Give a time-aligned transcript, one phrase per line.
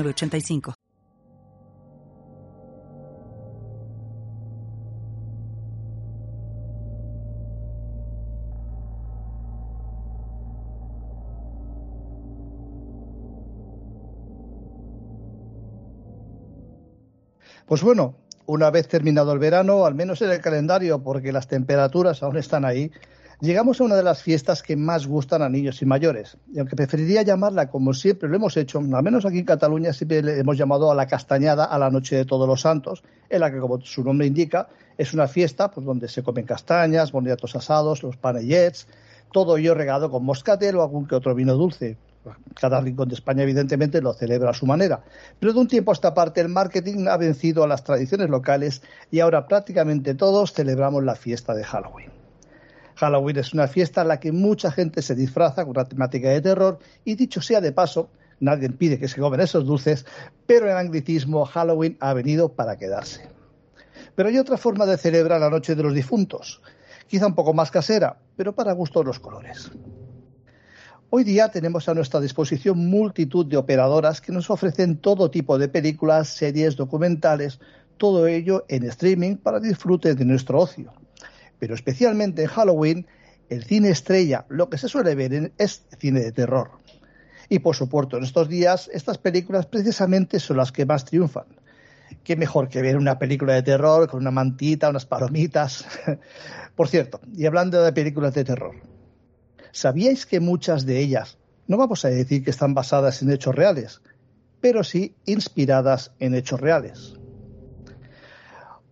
[0.00, 0.74] 85
[17.72, 22.22] Pues bueno, una vez terminado el verano, al menos en el calendario, porque las temperaturas
[22.22, 22.90] aún están ahí,
[23.42, 26.76] Llegamos a una de las fiestas que más gustan a niños y mayores, y aunque
[26.76, 30.56] preferiría llamarla como siempre lo hemos hecho, al menos aquí en Cataluña siempre le hemos
[30.56, 33.80] llamado a la castañada a la noche de todos los santos, en la que, como
[33.80, 38.86] su nombre indica, es una fiesta pues, donde se comen castañas, boniatos asados, los panellets,
[39.32, 41.96] todo ello regado con moscatel o algún que otro vino dulce.
[42.54, 45.02] Cada rincón de España, evidentemente, lo celebra a su manera.
[45.40, 48.82] Pero de un tiempo a esta parte, el marketing ha vencido a las tradiciones locales
[49.10, 52.21] y ahora prácticamente todos celebramos la fiesta de Halloween.
[52.96, 56.40] Halloween es una fiesta en la que mucha gente se disfraza con una temática de
[56.40, 60.04] terror y dicho sea de paso, nadie impide que se comen esos dulces,
[60.46, 63.28] pero en anglicismo Halloween ha venido para quedarse.
[64.14, 66.60] Pero hay otra forma de celebrar la Noche de los Difuntos,
[67.06, 69.70] quizá un poco más casera, pero para gusto los colores.
[71.10, 75.68] Hoy día tenemos a nuestra disposición multitud de operadoras que nos ofrecen todo tipo de
[75.68, 77.60] películas, series, documentales,
[77.98, 80.92] todo ello en streaming para disfrute de nuestro ocio
[81.62, 83.06] pero especialmente en Halloween,
[83.48, 86.72] el cine estrella, lo que se suele ver es cine de terror.
[87.48, 91.44] Y por supuesto, en estos días, estas películas precisamente son las que más triunfan.
[92.24, 95.86] Qué mejor que ver una película de terror con una mantita, unas palomitas.
[96.74, 98.74] por cierto, y hablando de películas de terror,
[99.70, 104.02] ¿sabíais que muchas de ellas, no vamos a decir que están basadas en hechos reales,
[104.60, 107.21] pero sí inspiradas en hechos reales?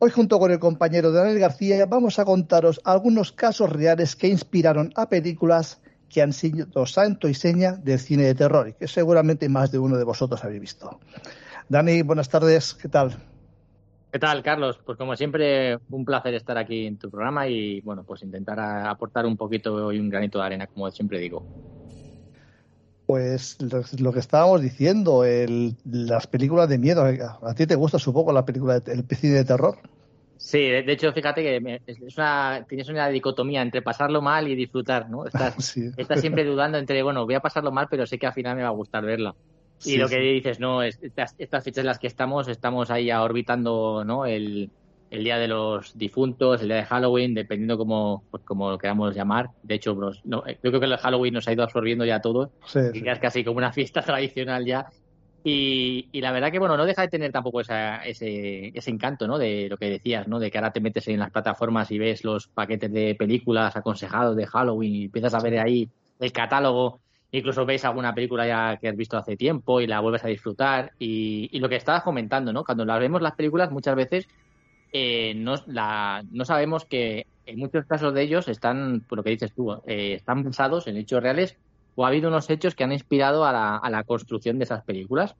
[0.02, 4.94] Hoy junto con el compañero Daniel García vamos a contaros algunos casos reales que inspiraron
[4.96, 9.46] a películas que han sido santo y seña del cine de terror y que seguramente
[9.50, 10.98] más de uno de vosotros habéis visto.
[11.68, 13.14] Dani, buenas tardes, ¿qué tal?
[14.10, 14.80] ¿Qué tal, Carlos?
[14.86, 19.26] Pues como siempre, un placer estar aquí en tu programa y bueno, pues intentar aportar
[19.26, 21.44] un poquito y un granito de arena, como siempre digo.
[23.10, 23.58] Pues
[23.98, 25.24] lo, que estábamos diciendo,
[25.84, 27.02] las películas de miedo.
[27.42, 29.78] ¿A ti te gusta supongo la película el cine de terror?
[30.36, 35.10] Sí, de, hecho, fíjate que es una, tienes una dicotomía entre pasarlo mal y disfrutar,
[35.10, 35.26] ¿no?
[35.26, 38.54] Estás, estás siempre dudando entre, bueno, voy a pasarlo mal, pero sé que al final
[38.54, 39.34] me va a gustar verla.
[39.84, 44.04] Y lo que dices, no, estas, estas fechas en las que estamos, estamos ahí orbitando,
[44.04, 44.24] ¿no?
[44.24, 44.70] El,
[45.10, 49.14] el día de los difuntos, el día de Halloween, dependiendo cómo, pues, como lo queramos
[49.14, 49.50] llamar.
[49.62, 49.94] De hecho,
[50.24, 52.52] no, yo creo que el Halloween nos ha ido absorbiendo ya todo.
[52.94, 54.86] y es casi como una fiesta tradicional ya.
[55.42, 57.98] Y, y, la verdad que, bueno, no deja de tener tampoco ese,
[58.74, 59.38] ese encanto, ¿no?
[59.38, 60.38] De lo que decías, ¿no?
[60.38, 64.36] De que ahora te metes en las plataformas y ves los paquetes de películas aconsejados
[64.36, 65.88] de Halloween y empiezas a ver ahí
[66.20, 67.00] el catálogo.
[67.32, 70.92] Incluso ves alguna película ya que has visto hace tiempo y la vuelves a disfrutar.
[70.98, 72.62] Y, y lo que estabas comentando, ¿no?
[72.62, 74.28] Cuando las vemos las películas, muchas veces
[74.92, 79.30] eh, no, la, no sabemos que en muchos casos de ellos están, por lo que
[79.30, 81.56] dices tú, eh, están basados en hechos reales
[81.96, 84.84] o ha habido unos hechos que han inspirado a la, a la construcción de esas
[84.84, 85.34] películas.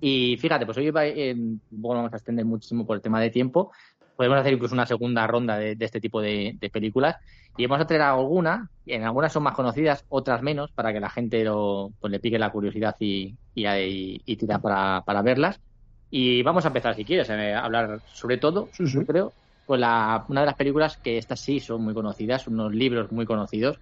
[0.00, 3.72] Y fíjate, pues hoy bueno, vamos a extender muchísimo por el tema de tiempo.
[4.16, 7.16] Podemos hacer incluso una segunda ronda de, este tipo de, películas.
[7.56, 11.10] Y vamos a traer alguna, en algunas son más conocidas, otras menos, para que la
[11.10, 15.60] gente lo, pues, le pique la curiosidad y, y, tira para, para verlas.
[16.14, 18.68] Y vamos a empezar, si quieres, a hablar sobre todo,
[19.06, 19.32] creo,
[19.64, 23.24] con la, una de las películas que estas sí son muy conocidas, unos libros muy
[23.24, 23.78] conocidos,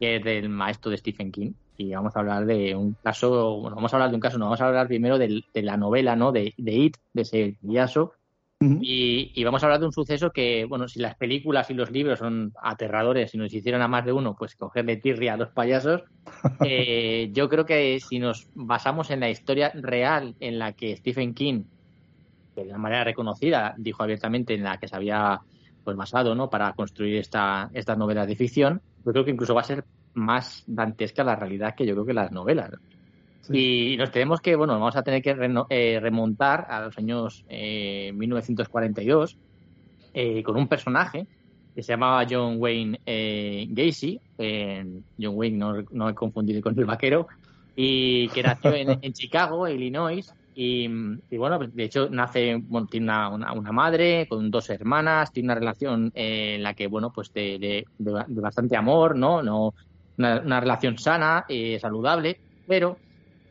[0.00, 1.52] que es del maestro de Stephen King.
[1.76, 4.46] Y vamos a hablar de un caso, bueno, vamos a hablar de un caso, no,
[4.46, 6.32] vamos a hablar primero de, la novela, ¿no?
[6.32, 8.14] De, de It, de ese payaso.
[8.58, 12.20] Y, vamos a hablar de un suceso que, bueno, si las películas y los libros
[12.20, 16.04] son aterradores, si nos hicieran a más de uno, pues cogerle tirria a los payasos,
[16.64, 21.34] eh, yo creo que si nos basamos en la historia real en la que Stephen
[21.34, 21.64] King,
[22.54, 25.40] de la manera reconocida, dijo abiertamente en la que se había
[25.84, 26.48] pues basado, ¿no?
[26.48, 30.64] Para construir esta, estas novelas de ficción, yo creo que incluso va a ser más
[30.66, 32.72] dantesca la realidad que yo creo que las novelas.
[33.52, 35.36] Y nos tenemos que, bueno, vamos a tener que
[35.70, 39.36] eh, remontar a los años 1942
[40.14, 41.26] eh, eh, con un personaje
[41.74, 43.00] que se llamaba John Wayne
[43.68, 44.20] Gacy.
[44.38, 47.28] John Wayne, no, no he confundido con el vaquero,
[47.74, 50.88] y que nació en, en Chicago, Illinois, y,
[51.36, 56.10] bueno, de hecho nace, bueno, tiene una, una, madre con dos hermanas, tiene una relación
[56.14, 59.42] en la que, bueno, pues de, bastante amor, ¿no?
[59.42, 59.74] no
[60.16, 62.96] una, relación sana, eh, saludable, pero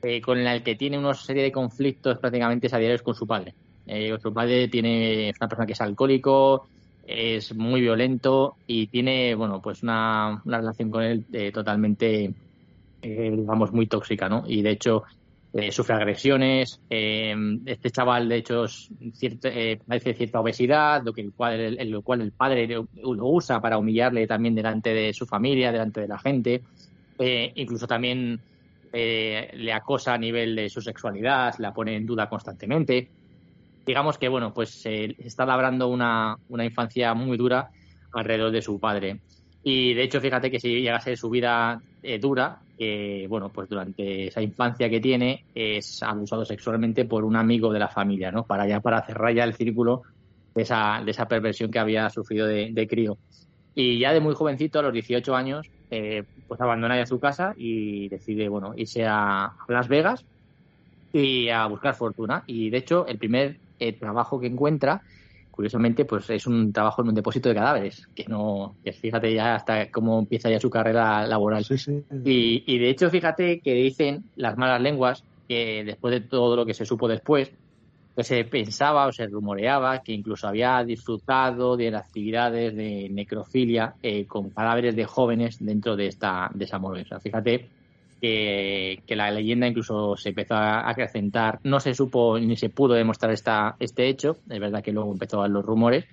[0.08, 3.56] eh, con la que tiene una serie de conflictos prácticamente diarios con su padre.
[3.88, 6.68] Eh, su padre tiene es una persona que es alcohólico,
[7.08, 12.32] es muy violento y tiene, bueno, pues una, relación con él eh, totalmente,
[13.02, 14.44] digamos, muy tóxica, ¿no?
[14.48, 15.06] Y de hecho
[15.72, 16.80] sufre agresiones.
[16.88, 18.90] este chaval, de hecho, es
[19.88, 23.80] parece cierta obesidad, lo, que el cual, el, lo cual el padre lo, usa para
[23.80, 26.62] humillarle también delante de su familia, delante de la gente.
[27.56, 28.40] incluso también
[28.96, 33.10] le acosa a nivel de su sexualidad, la pone en duda constantemente
[33.86, 37.70] digamos que bueno, pues se está labrando una, infancia muy dura
[38.14, 39.20] alrededor de su padre.
[39.64, 42.60] Y de hecho, fíjate que si llega a ser su vida eh, dura,
[43.30, 47.88] bueno, pues durante esa infancia que tiene es abusado sexualmente por un amigo de la
[47.88, 48.46] familia, ¿no?
[48.46, 50.04] Para ya para cerrar ya el círculo
[50.54, 53.18] de esa, de perversión que había sufrido de, crío.
[53.74, 57.54] Y ya de muy jovencito, a los 18 años, eh, pues abandona ya su casa
[57.58, 60.26] y decide, bueno, irse a Las Vegas
[61.14, 62.44] y a buscar fortuna.
[62.48, 65.02] Y de hecho, el primer el trabajo que encuentra,
[65.52, 69.56] curiosamente, pues es un trabajo en un depósito de cadáveres, que no, que fíjate ya
[69.56, 71.66] hasta cómo empieza ya su carrera laboral.
[72.24, 76.66] Y, y de hecho, fíjate que dicen las malas lenguas que después de todo lo
[76.66, 77.52] que se supo después,
[78.16, 83.96] que se pensaba o se rumoreaba que incluso había disfrutado de las actividades de necrofilia
[84.02, 87.02] eh, con cadáveres de jóvenes dentro de esta de esa morgue.
[87.02, 87.68] O sea, fíjate
[88.22, 91.60] que, la leyenda incluso se empezó a acrecentar.
[91.64, 94.38] No se supo ni se pudo demostrar esta, este hecho.
[94.50, 96.06] Es verdad que luego empezó a los rumores,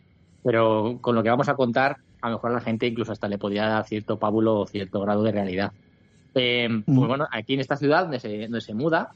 [0.43, 3.29] pero con lo que vamos a contar, a lo mejor a la gente incluso hasta
[3.29, 5.73] le podía dar cierto pábulo o cierto grado de realidad.
[6.35, 7.07] Eh, pues mm.
[7.07, 9.13] bueno, aquí en esta ciudad donde se, donde se muda,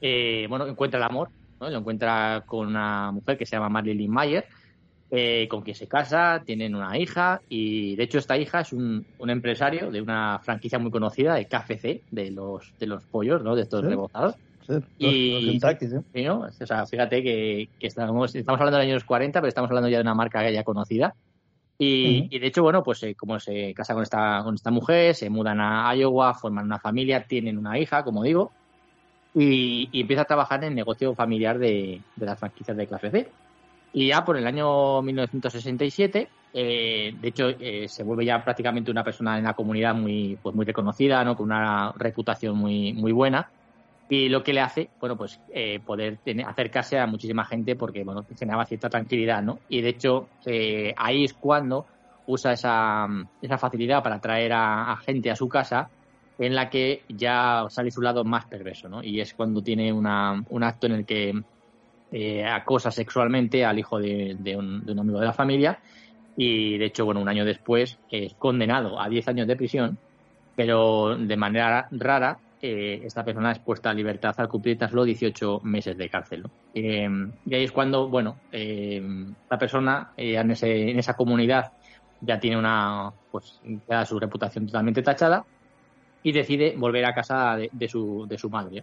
[0.00, 1.28] eh, bueno, encuentra el amor,
[1.60, 1.70] ¿no?
[1.70, 4.46] Lo encuentra con una mujer que se llama Marilyn Mayer,
[5.10, 9.06] eh, con quien se casa, tienen una hija y de hecho esta hija es un,
[9.20, 13.54] empresario de una franquicia muy conocida de KFC, de los de los pollos, ¿no?
[13.54, 14.34] De estos rebozados.
[14.98, 15.60] y,
[16.40, 19.98] O sea, fíjate que, estamos, estamos hablando de los años 40, pero estamos hablando ya
[19.98, 21.14] de una marca ya conocida.
[21.78, 25.30] Y, de hecho, bueno, pues eh, como se casa con esta, con esta mujer, se
[25.30, 28.50] mudan a Iowa, forman una familia, tienen una hija, como digo,
[29.36, 33.28] y, empieza a trabajar en el negocio familiar de, de las franquicias de KFC.
[33.92, 36.28] Y ya por el año 1967,
[36.58, 40.54] eh, de hecho, eh, se vuelve ya prácticamente una persona en la comunidad muy, pues
[40.54, 41.36] muy reconocida, ¿no?
[41.36, 43.50] con una reputación muy, muy buena.
[44.08, 48.24] Y lo que le hace, bueno, pues eh, poder acercarse a muchísima gente porque, bueno,
[48.38, 49.58] generaba cierta tranquilidad, ¿no?
[49.68, 50.28] Y de hecho,
[50.96, 51.86] ahí es cuando
[52.26, 53.08] usa esa,
[53.42, 55.90] esa facilidad para atraer a, a, gente a su casa
[56.38, 59.02] en la que ya sale su lado más perverso, ¿no?
[59.02, 61.34] Y es cuando tiene una, un acto en el que
[62.12, 65.78] eh, acosa sexualmente al hijo de, un, amigo de la familia
[66.36, 69.98] y de hecho, bueno, un año después es condenado a 10 años de prisión,
[70.54, 75.04] pero de manera rara eh, esta persona es puesta a libertad al cumplir tan solo
[75.04, 76.44] 18 meses de cárcel.
[76.74, 77.08] Eh,
[77.46, 81.72] y ahí es cuando, bueno, la persona en, en, esa comunidad
[82.20, 85.44] ya tiene una, pues, ya su reputación totalmente tachada
[86.26, 88.82] y decide volver a casa de, su, de su madre.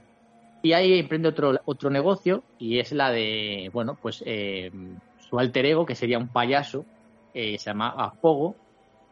[0.61, 4.71] Y ahí emprende otro, otro negocio y es la de, bueno, pues eh,
[5.19, 6.85] su alter ego, que sería un payaso,
[7.33, 8.55] eh, se llama Apogo,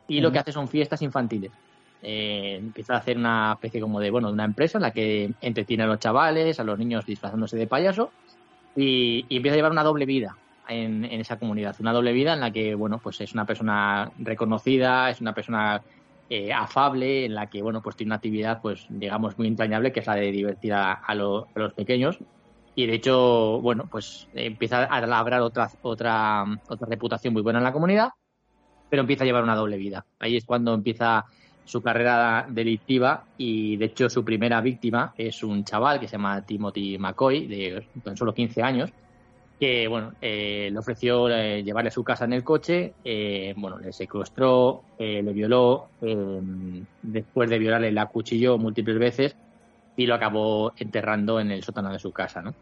[0.07, 1.51] y lo que hace son fiestas infantiles.
[2.01, 5.33] Eh, empieza a hacer una especie como de, bueno, de una empresa en la que
[5.41, 8.11] entretiene a los chavales, a los niños disfrazándose de payaso,
[8.77, 10.37] y, y empieza a llevar una doble vida
[10.69, 11.75] en, en, esa comunidad.
[11.81, 15.81] Una doble vida en la que, bueno, pues es una persona reconocida, es una persona
[16.33, 19.99] eh, afable, en la que, bueno, pues tiene una actividad, pues, digamos, muy entrañable, que
[19.99, 22.19] es la de divertir a, los pequeños.
[22.73, 27.65] Y de hecho, bueno, pues empieza a labrar otra, otra, otra reputación muy buena en
[27.65, 28.11] la comunidad,
[28.89, 30.05] pero empieza a llevar una doble vida.
[30.19, 31.25] Ahí es cuando empieza
[31.65, 36.45] su carrera delictiva y de hecho su primera víctima es un chaval que se llama
[36.45, 38.93] Timothy McCoy de tan solo 15 años
[39.61, 43.77] que bueno, eh, le ofreció eh, llevarle a su casa en el coche, eh, bueno,
[43.77, 45.89] le secuestró, le violó,
[47.03, 49.35] después de violarle la acuchilló múltiples veces
[49.95, 52.55] y lo acabó enterrando en el sótano de su casa, ¿no?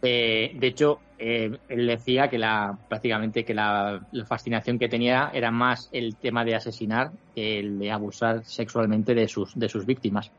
[0.00, 6.16] de hecho, él decía que la prácticamente que la, fascinación que tenía era más el
[6.16, 10.30] tema de asesinar que el de abusar sexualmente de sus, de sus víctimas.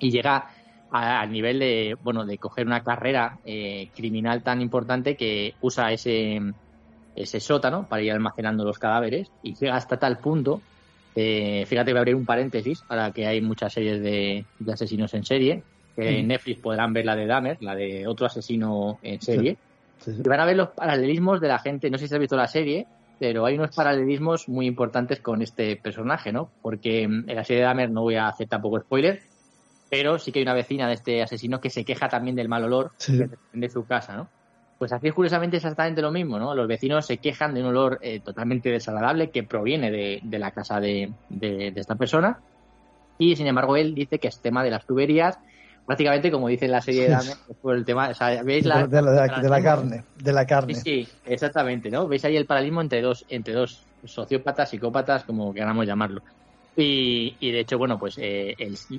[0.00, 0.50] Y llega
[0.90, 6.40] al nivel de, bueno, de coger una carrera eh, criminal tan importante que usa ese,
[7.14, 10.62] ese sótano para ir almacenando los cadáveres y llega hasta tal punto,
[11.14, 15.24] eh, fíjate, voy a abrir un paréntesis, ahora que hay muchas series de, asesinos en
[15.24, 15.62] serie,
[15.96, 19.56] que en Netflix podrán ver la de Dahmer, la de otro asesino en serie.
[20.06, 21.90] Y van a ver los paralelismos de la gente.
[21.90, 22.86] No sé si has visto la serie,
[23.18, 26.50] pero hay unos paralelismos muy importantes con este personaje, ¿no?
[26.62, 29.20] Porque en la serie de Dahmer no voy a hacer tampoco spoiler,
[29.90, 32.64] pero sí que hay una vecina de este asesino que se queja también del mal
[32.64, 32.92] olor
[33.52, 34.28] de su casa, ¿no?
[34.78, 36.54] Pues aquí curiosamente exactamente lo mismo, ¿no?
[36.54, 40.78] Los vecinos se quejan de un olor eh, totalmente desagradable que proviene de, la casa
[40.78, 41.12] de,
[41.74, 42.38] esta persona
[43.18, 45.38] y sin embargo él dice que es tema de las tuberías
[45.84, 48.12] prácticamente como dice la serie de Dame, por el tema,
[48.44, 49.26] ¿veis la, de, la,
[49.62, 50.74] carne, de la carne.
[50.74, 52.06] Sí, sí, exactamente, ¿no?
[52.06, 56.22] Veis ahí el paralelismo entre dos, entre dos sociópatas, psicópatas, como queramos llamarlo.
[56.80, 58.54] Y, de hecho, bueno, pues eh,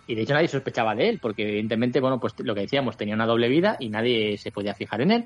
[0.07, 3.15] y de hecho nadie sospechaba de él, porque evidentemente, bueno, pues lo que decíamos, tenía
[3.15, 5.25] una doble vida y nadie se podía fijar en él.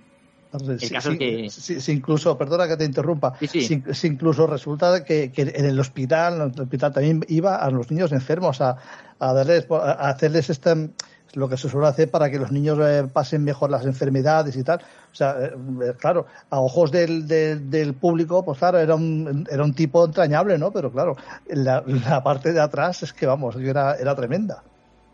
[0.54, 1.92] El caso es que...
[1.92, 6.94] incluso, perdona que te interrumpa, si, incluso resulta que, en el hospital, en el hospital
[6.94, 8.78] también iba a los niños enfermos a,
[9.18, 10.90] a darles, a hacerles este
[11.34, 14.64] lo que se suele hacer para que los niños eh, pasen mejor las enfermedades y
[14.64, 14.80] tal.
[15.12, 15.52] O sea, eh,
[15.84, 20.58] eh, claro, a ojos del, del, público, pues claro, era un, era un tipo entrañable,
[20.58, 20.72] ¿no?
[20.72, 21.16] Pero claro,
[21.48, 24.64] la, la parte de atrás es que, vamos, era, era tremenda.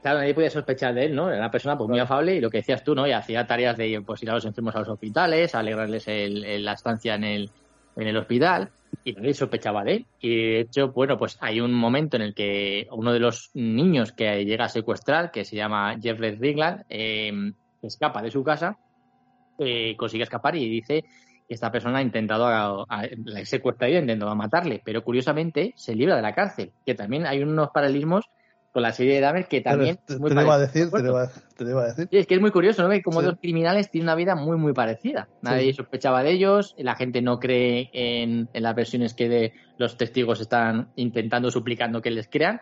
[0.02, 1.30] Claro, nadie podía sospechar de él, ¿no?
[1.30, 3.06] Era una persona pues muy afable y lo que decías tú, ¿no?
[3.06, 6.74] Y hacía tareas de pues ir a los enfermos a los hospitales, alegrarles el, la
[6.74, 7.52] estancia en el,
[8.00, 8.70] en el hospital
[9.04, 10.06] y nadie sospechaba de él.
[10.20, 14.12] Y de hecho, bueno, pues hay un momento en el que uno de los niños
[14.12, 17.32] que llega a secuestrar, que se llama Jeffrey Rigland, eh,
[17.82, 18.78] escapa de su casa,
[19.58, 21.04] eh, consigue escapar y dice
[21.48, 26.16] que esta persona ha intentado la secuestrar y ha intentado matarle, pero curiosamente se libra
[26.16, 28.30] de la cárcel, que también hay unos paralelismos
[28.72, 32.08] con la serie de Dahmer que también te, te, a decir, te, a, decir.
[32.12, 32.94] es que es muy curioso, ¿no?
[33.04, 35.28] como dos criminales tienen una vida muy, muy parecida.
[35.42, 40.40] Nadie sospechaba de ellos, la gente no cree en, las versiones que de los testigos
[40.40, 42.62] están intentando, suplicando que les crean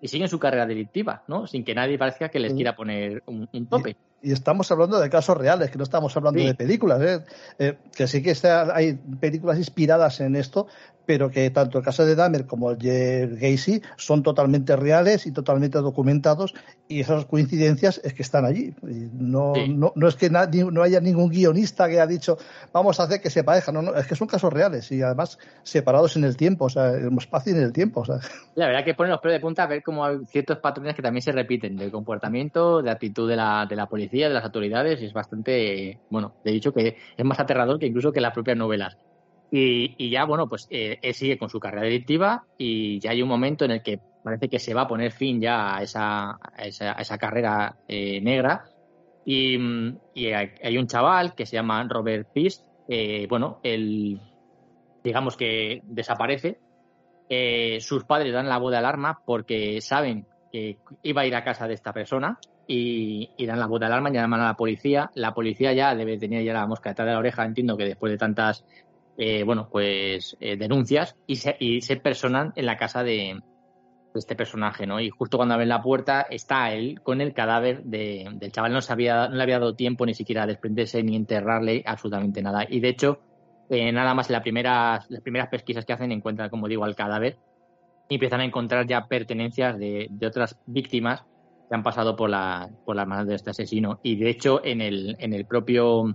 [0.00, 1.46] y siguen su carrera delictiva, ¿no?
[1.46, 3.96] Sin que nadie parezca que les quiera poner un, tope.
[4.24, 7.24] Y, estamos hablando de casos reales, que no estamos hablando de películas, ¿eh?
[7.58, 8.34] Eh, que sí que
[8.72, 10.66] hay películas inspiradas en esto,
[11.06, 15.32] pero que tanto el caso de Dahmer como el de Gacy son totalmente reales y
[15.32, 16.54] totalmente documentados
[16.88, 18.74] y esas coincidencias es que están allí.
[18.82, 22.38] No, no, no, es que no haya ningún guionista que haya dicho
[22.72, 25.38] vamos a hacer que se parezcan, no, no, es que son casos reales y además
[25.62, 28.00] separados en el tiempo, o sea, en el espacio y en el tiempo.
[28.00, 28.16] O sea.
[28.54, 31.02] La verdad que ponen los pelos de punta a ver cómo hay ciertos patrones que
[31.02, 35.02] también se repiten del comportamiento, de actitud de la, de la policía, de las autoridades
[35.02, 38.56] y es bastante, bueno, de dicho que es más aterrador que incluso que las propias
[38.56, 38.96] novelas.
[39.50, 43.28] Y, ya, bueno, pues eh, él sigue con su carrera delictiva y ya hay un
[43.28, 47.18] momento en el que parece que se va a poner fin ya a esa, esa,
[47.18, 48.64] carrera eh, negra.
[49.24, 49.56] Y,
[50.16, 54.20] hay un chaval que se llama Robert Pist, eh, bueno, él,
[55.04, 56.58] digamos que desaparece.
[57.78, 61.68] sus padres dan la voz de alarma porque saben que iba a ir a casa
[61.68, 65.10] de esta persona y, dan la de alarma y llaman a la policía.
[65.14, 68.10] La policía ya debe tener ya la mosca detrás de la oreja, entiendo que después
[68.10, 68.64] de tantas
[69.16, 73.40] eh, bueno, pues eh, denuncias y se, y se personan en la casa de,
[74.14, 75.00] este personaje, ¿no?
[75.00, 78.72] Y justo cuando abren la puerta está él con el cadáver de, del chaval.
[78.72, 82.40] No, se había, no le había dado tiempo ni siquiera a desprenderse ni enterrarle absolutamente
[82.40, 82.64] nada.
[82.68, 83.18] Y de hecho,
[83.70, 86.94] eh, nada más en la primera, las primeras pesquisas que hacen encuentran, como digo, al
[86.94, 87.38] cadáver
[88.08, 91.24] y empiezan a encontrar ya pertenencias de otras víctimas
[91.74, 93.98] que han pasado por, la, por las manos de este asesino.
[94.04, 96.14] Y de hecho, en el, en el propio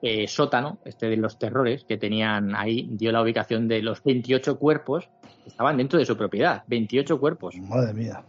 [0.00, 4.58] eh, sótano, este de los terrores, que tenían ahí, dio la ubicación de los 28
[4.58, 5.10] cuerpos
[5.42, 6.62] que estaban dentro de su propiedad.
[6.68, 7.54] 28 cuerpos.
[7.56, 8.22] Madre mía.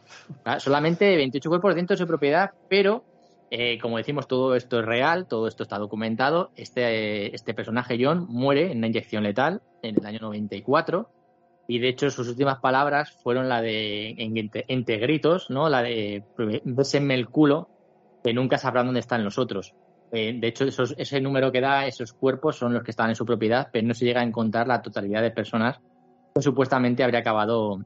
[0.44, 3.06] Ah, solamente 28 cuerpos dentro de su propiedad, pero
[3.52, 6.52] eh, como decimos, todo esto es real, todo esto está documentado.
[6.58, 11.10] Este, este personaje, John, muere en una inyección letal en el año 94.
[11.68, 14.16] Y de hecho, sus últimas palabras fueron la de,
[14.68, 15.68] entre, gritos, ¿no?
[15.68, 16.24] La de,
[16.64, 17.70] bésenme el culo,
[18.24, 19.74] que nunca sabrán dónde están los otros.
[20.12, 23.26] Eh, de hecho, ese número que da, esos cuerpos son los que están en su
[23.26, 25.80] propiedad, pero no se llega a encontrar la totalidad de personas
[26.36, 27.80] que supuestamente habría acabado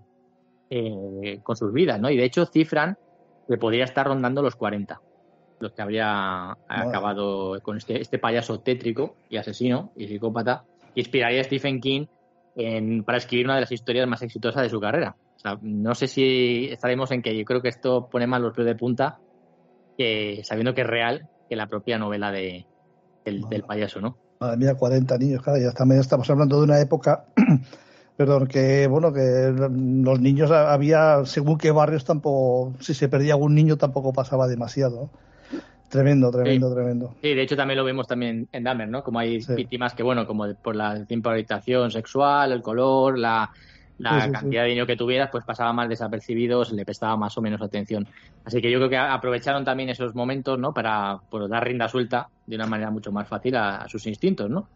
[0.69, 2.09] eh, con sus vidas, ¿no?
[2.09, 2.97] Y de hecho cifran
[3.47, 5.01] que podría estar rondando los 40,
[5.59, 11.45] los que habría acabado con este, este, payaso tétrico y asesino y psicópata, inspiraría a
[11.45, 12.05] Stephen King
[13.05, 15.15] para escribir una de las historias más exitosas de su carrera.
[15.61, 18.75] no sé si estaremos en que yo creo que esto pone más los pies de
[18.75, 19.19] punta,
[19.97, 22.65] que sabiendo que es real que la propia novela de,
[23.25, 24.17] del, payaso, ¿no?
[24.39, 27.25] Madre mía, 40 niños, claro, ya también estamos hablando de una época,
[28.17, 33.55] perdón, que bueno, que los niños había, según qué barrios tampoco, si se perdía algún
[33.55, 35.09] niño tampoco pasaba demasiado.
[35.89, 37.15] Tremendo, tremendo, tremendo.
[37.21, 39.03] Sí, de hecho también lo vemos también en Dahmer, ¿no?
[39.03, 43.49] Como hay víctimas que, bueno, como por la temporización sexual, el color, la,
[43.97, 47.41] la cantidad de dinero que tuvieras, pues pasaba más desapercibido, se le prestaba más o
[47.41, 48.07] menos atención.
[48.45, 50.73] Así que yo creo que aprovecharon también esos momentos, ¿no?
[50.73, 51.19] Para
[51.49, 54.67] dar rienda suelta de una manera mucho más fácil a, sus instintos, ¿no?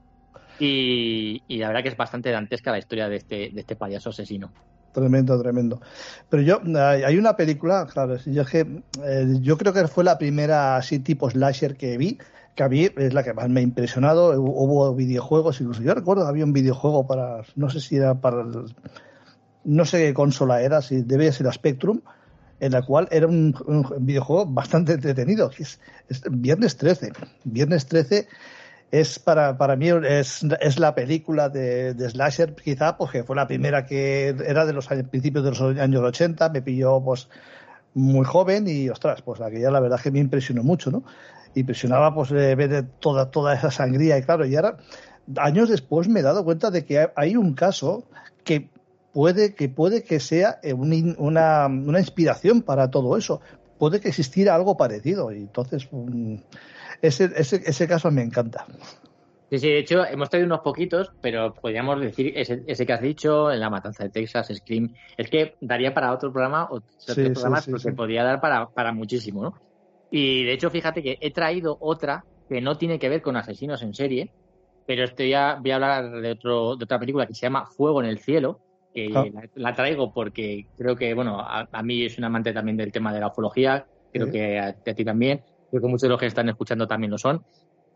[0.60, 4.52] Y, la verdad que es bastante dantesca la historia de este, de este payaso asesino.
[4.94, 5.82] Tremendo, tremendo.
[6.30, 10.78] Pero yo, hay una película, claro, yo, que, eh, yo creo que fue la primera
[10.78, 12.20] así tipo slasher que vi,
[12.56, 14.40] que a mí es la que más me ha impresionado.
[14.40, 18.46] Hubo videojuegos, incluso yo recuerdo había un videojuego para, no sé si era para,
[19.64, 22.02] no sé qué consola era, si debía ser la Spectrum,
[22.60, 23.56] en la cual era un,
[24.00, 25.50] videojuego bastante entretenido.
[25.58, 27.14] Es, es, Viernes 13.
[27.46, 28.28] Viernes 13
[28.94, 33.88] es para, para mí es, es la película de, Slasher, quizá, porque fue la primera
[33.88, 37.28] que era de los principios de los años 80, me pilló pues
[37.96, 41.04] muy joven y ostras, pues aquella la verdad que me impresionó mucho, ¿no?
[41.56, 44.78] Impresionaba pues ver toda, toda esa sangría y claro, y ahora
[45.38, 48.04] años después me he dado cuenta de que hay un caso
[48.44, 48.70] que
[49.12, 50.60] puede que puede que sea
[51.18, 53.42] una, una inspiración para todo eso.
[53.80, 56.36] Puede que existiera algo parecido y entonces mm,
[57.02, 58.66] ese, ese, ese caso me encanta.
[59.50, 63.02] Sí, sí, de hecho hemos traído unos poquitos, pero podríamos decir ese, ese que has
[63.02, 67.16] dicho, en La Matanza de Texas, Scream, es que daría para otro programa o otros
[67.16, 69.54] programas porque podría dar para, para muchísimo, ¿no?
[70.10, 73.82] Y de hecho, fíjate que he traído otra que no tiene que ver con asesinos
[73.82, 74.32] en serie,
[74.86, 78.02] pero estoy ya, voy a hablar de, otro, de otra película que se llama Fuego
[78.02, 78.60] en el Cielo,
[78.94, 79.26] que ah.
[79.56, 83.20] la, traigo porque creo que, bueno, a, mí es un amante también del tema de
[83.20, 85.42] la ufología, creo que a, ti también,
[85.74, 87.44] creo que muchos de los que están escuchando también lo son.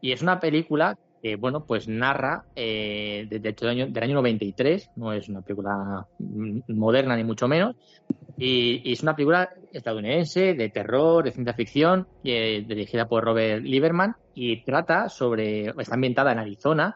[0.01, 4.89] Y es una película que, bueno, pues narra, eh, de, del, año, del año 93,
[4.95, 6.07] no es una película
[6.69, 7.75] moderna ni mucho menos,
[8.35, 14.15] y, es una película estadounidense de terror, de ciencia ficción, eh, dirigida por Robert Lieberman,
[14.33, 16.95] y trata sobre, está ambientada en Arizona,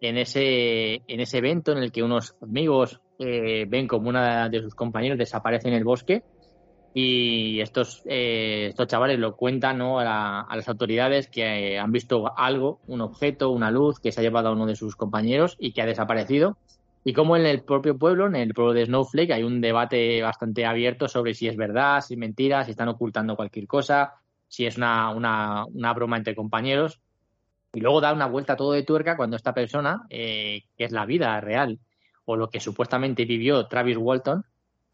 [0.00, 4.62] en ese, en ese evento en el que unos amigos eh, ven como una de
[4.62, 6.22] sus compañeros desaparece en el bosque
[6.92, 10.00] y estos, eh, estos chavales lo cuentan ¿no?
[10.00, 14.48] a, las autoridades que han visto algo, un objeto, una luz que se ha llevado
[14.48, 16.56] a uno de sus compañeros y que ha desaparecido.
[17.04, 20.66] Y como en el propio pueblo, en el pueblo de Snowflake, hay un debate bastante
[20.66, 24.14] abierto sobre si es verdad, si es mentira, si están ocultando cualquier cosa,
[24.48, 27.00] si es una, una, una broma entre compañeros.
[27.72, 31.06] Y luego da una vuelta todo de tuerca cuando esta persona, eh, que es la
[31.06, 31.78] vida real,
[32.24, 34.44] o lo que supuestamente vivió Travis Walton,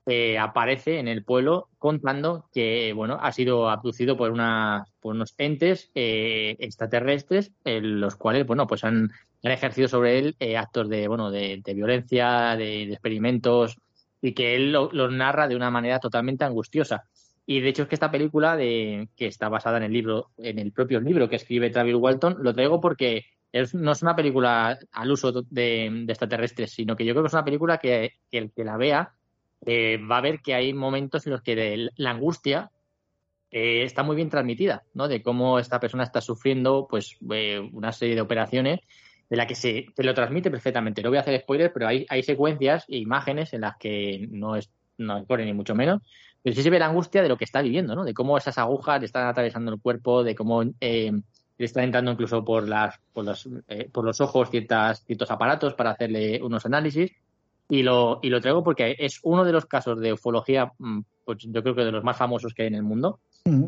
[0.07, 5.35] eh, aparece en el pueblo contando que bueno ha sido abducido por, una, por unos
[5.37, 9.11] entes eh, extraterrestres los cuales bueno pues han,
[9.43, 13.77] ejercido sobre él actos de bueno de, violencia de, experimentos
[14.21, 17.05] y que él los lo narra de una manera totalmente angustiosa.
[17.49, 20.59] Y de hecho es que esta película, de, que está basada en el libro, en
[20.59, 23.25] el propio libro que escribe Travis Walton, lo traigo porque
[23.73, 27.45] no es una película al uso de, extraterrestres, sino que yo creo que es una
[27.45, 29.15] película que, el que la vea
[29.65, 32.71] eh, va a ver que hay momentos en los que la angustia
[33.51, 35.09] eh, está muy bien transmitida, ¿no?
[35.09, 38.81] De cómo esta persona está sufriendo, pues, eh, una serie de operaciones
[39.29, 41.03] de la que se te lo transmite perfectamente.
[41.03, 44.71] No voy a hacer spoilers, pero hay, secuencias e imágenes en las que no es
[44.99, 46.01] no es ni mucho menos,
[46.43, 48.05] pero sí se ve la angustia de lo que está viviendo, ¿no?
[48.05, 51.13] De cómo esas agujas le están atravesando el cuerpo, de cómo eh,
[51.59, 55.75] le están entrando incluso por las por los, eh, por los ojos ciertas, ciertos aparatos
[55.75, 57.13] para hacerle unos análisis.
[57.69, 61.39] Y lo, y lo traigo porque es uno de los casos de ufología, mm, pues
[61.41, 63.21] yo creo que de los más famosos que hay en el mundo.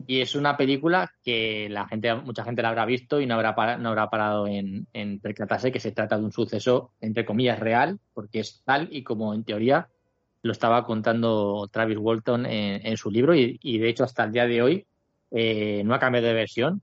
[0.08, 3.76] Y es una película que la gente, mucha gente la habrá visto y no habrá,
[3.76, 8.00] no habrá parado en, en percatarse que se trata de un suceso, entre comillas, real,
[8.12, 9.88] porque es tal y como en teoría
[10.42, 13.34] lo estaba contando Travis Walton en, su libro.
[13.34, 14.87] Y, de hecho hasta el día de hoy
[15.30, 16.82] eh, no ha cambiado de versión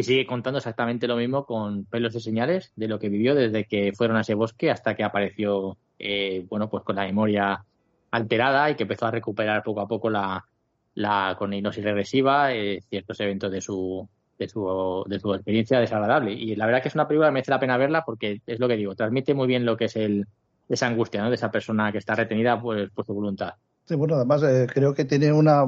[0.00, 3.64] y sigue contando exactamente lo mismo con pelos de señales de lo que vivió desde
[3.64, 7.64] que fueron a ese bosque hasta que apareció, eh, bueno, pues con la memoria
[8.10, 10.44] alterada y que empezó a recuperar poco a poco la,
[10.94, 16.32] la con hipnosis regresiva eh, ciertos eventos de su, de su, de su experiencia desagradable.
[16.32, 18.68] Y la verdad que es una película que merece la pena verla porque es lo
[18.68, 20.26] que digo, transmite muy bien lo que es el,
[20.68, 21.28] esa angustia ¿no?
[21.28, 23.54] de esa persona que está retenida pues, por su voluntad.
[23.84, 25.64] Sí, bueno, además eh, creo que tiene una,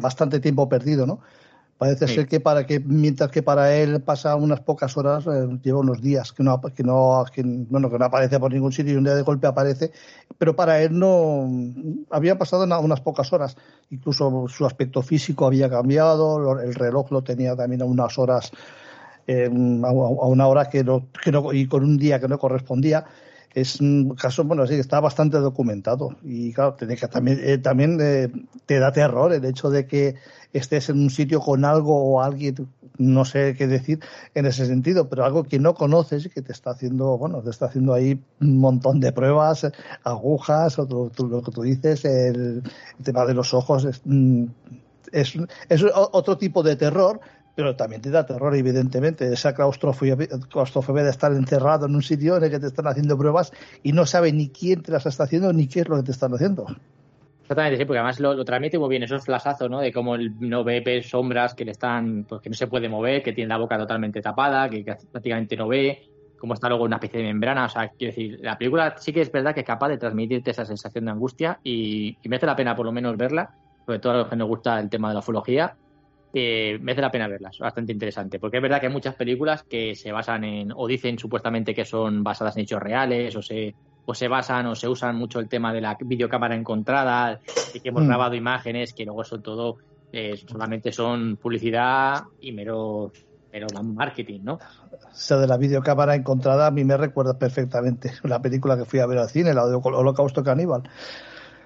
[0.00, 1.20] bastante tiempo perdido, ¿no?
[1.82, 5.80] Parece ser que para que mientras que para él pasa unas pocas horas, eh, lleva
[5.80, 8.96] unos días que no que no que, bueno, que no aparece por ningún sitio y
[8.96, 9.90] un día de golpe aparece,
[10.38, 11.50] pero para él no
[12.10, 13.56] había pasado unas pocas horas,
[13.90, 18.52] incluso su aspecto físico había cambiado, el reloj lo tenía también a unas horas
[19.26, 23.04] eh, a, una hora que no, que no y con un día que no correspondía
[23.54, 26.16] es un caso, bueno, sí, está bastante documentado.
[26.22, 28.28] Y claro, que también, eh, también eh,
[28.66, 30.14] te da terror el hecho de que
[30.52, 34.00] estés en un sitio con algo o alguien, no sé qué decir
[34.34, 37.50] en ese sentido, pero algo que no conoces y que te está haciendo, bueno, te
[37.50, 39.66] está haciendo ahí un montón de pruebas,
[40.04, 42.62] agujas, otro, lo que tú dices, el,
[43.02, 44.44] tema de los ojos, es, mm,
[45.12, 45.34] es,
[45.68, 47.20] es otro tipo de terror,
[47.54, 50.16] pero también te da terror, evidentemente, esa claustrofobia,
[50.50, 53.92] claustrofobia de estar encerrado en un sitio en el que te están haciendo pruebas y
[53.92, 56.32] no sabe ni quién te las está haciendo ni qué es lo que te están
[56.32, 56.66] haciendo.
[57.42, 59.80] Exactamente, sí, porque además lo, transmite muy bien esos flasazos, ¿no?
[59.80, 63.22] De cómo él no ve sombras que le están, pues que no se puede mover,
[63.22, 67.20] que tiene la boca totalmente tapada, que, prácticamente no ve, cómo está luego una especie
[67.20, 67.66] de membrana.
[67.66, 70.52] O sea, quiero decir, la película sí que es verdad que es capaz de transmitirte
[70.52, 73.50] esa sensación de angustia y, y merece la pena por lo menos verla,
[73.84, 75.76] sobre todo a los que nos gusta el tema de la ufología
[76.34, 79.94] eh, merece la pena verlas, bastante interesante, porque es verdad que hay muchas películas que
[79.94, 83.74] se basan en, o dicen supuestamente que son basadas en hechos reales, o se,
[84.06, 87.40] o se basan o se usan mucho el tema de la videocámara encontrada,
[87.74, 88.08] y que hemos mm.
[88.08, 89.76] grabado imágenes que luego son todo,
[90.12, 93.12] eh, solamente son publicidad y mero,
[93.52, 94.54] mero marketing, ¿no?
[94.54, 99.00] O sea, de la videocámara encontrada a mí me recuerda perfectamente la película que fui
[99.00, 100.82] a ver al cine, la de Holocausto Caníbal.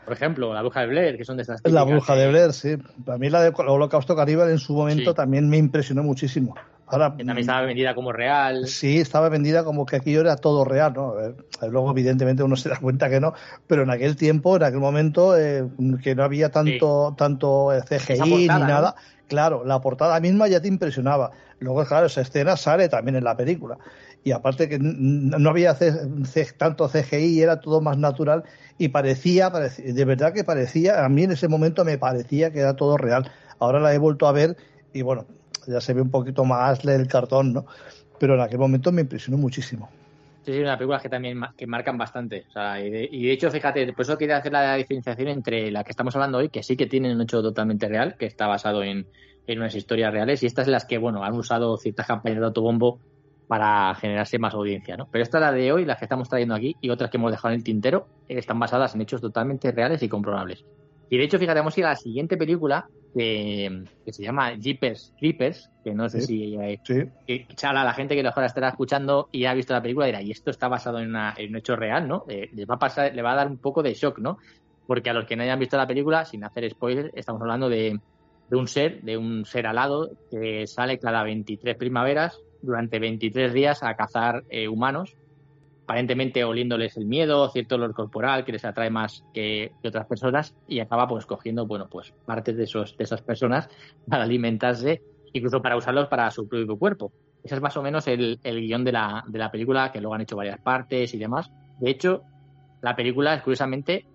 [0.07, 2.77] Por ejemplo, la bruja de Blair, que son de estas La bruja de Blair, sí.
[3.09, 6.55] A mí la de Holocausto Caníbal en su momento también me impresionó muchísimo.
[6.87, 8.69] Ahora, también estaba vendida como real.
[8.69, 11.15] Sí, estaba vendida como que aquello era todo real, ¿no?
[11.69, 13.35] Luego, evidentemente, uno se da cuenta que no,
[13.67, 15.67] pero en aquel tiempo, en aquel momento, eh,
[16.01, 18.95] que no había tanto, tanto eh, CGI ni nada,
[19.27, 21.33] claro, la portada misma ya te impresionaba.
[21.59, 23.77] Luego, claro, esa escena sale también en la película.
[24.25, 25.77] Y aparte que no había
[26.59, 28.43] tanto CGI, era todo más natural
[28.79, 32.75] y parecía, de verdad que parecía, a mí en ese momento me parecía que era
[32.75, 33.31] todo real.
[33.59, 34.57] Ahora la he vuelto a ver
[34.93, 35.27] y bueno,
[35.67, 37.67] ya se ve un poquito más el cartón, ¿no?
[38.19, 39.89] Pero en aquel momento me impresionó muchísimo.
[40.45, 42.47] Sí, sí, una película que también que marcan bastante.
[42.49, 45.91] O sea, y, de, hecho, fíjate, por eso quería hacer la diferenciación entre la que
[45.91, 49.07] estamos hablando hoy, que sí que tienen un hecho totalmente real, que está basado en,
[49.47, 52.47] en unas historias reales, y estas en las que, bueno, han usado ciertas campañas de
[52.47, 53.01] autobombo
[53.49, 55.09] para generarse más audiencia, ¿no?
[55.11, 57.31] Pero esta es la de hoy, la que estamos trayendo aquí, y otras que hemos
[57.31, 60.65] dejado en el tintero, están basadas en hechos totalmente reales y comprobables.
[61.09, 65.15] Y de hecho, fíjate, vamos a ir a la siguiente película que, se llama Jeepers
[65.19, 67.13] Creepers, que no sé si hay, que,
[67.63, 70.69] la gente que lo estará escuchando y ha visto la película dirá, y esto está
[70.69, 72.25] basado en, un hecho real, ¿no?
[72.29, 74.39] Eh, va a pasar, le va a dar un poco de shock, ¿no?
[74.87, 78.01] Porque a los que no hayan visto la película, sin hacer spoilers, estamos hablando de,
[78.51, 83.83] de un ser, de un ser alado que sale cada 23 primaveras durante 23 días
[83.83, 85.17] a cazar eh, humanos,
[85.85, 90.81] aparentemente oliéndoles el miedo, cierto olor corporal que les atrae más que, otras personas y
[90.81, 93.69] acaba pues cogiendo, bueno, pues partes de, esos, de esas personas
[94.09, 97.13] para alimentarse, incluso para usarlos para su propio cuerpo.
[97.45, 100.15] Ese es más o menos el, el guion de la, de la película, que luego
[100.15, 101.53] han hecho varias partes y demás.
[101.79, 102.23] De hecho,
[102.83, 104.07] la película curiosamente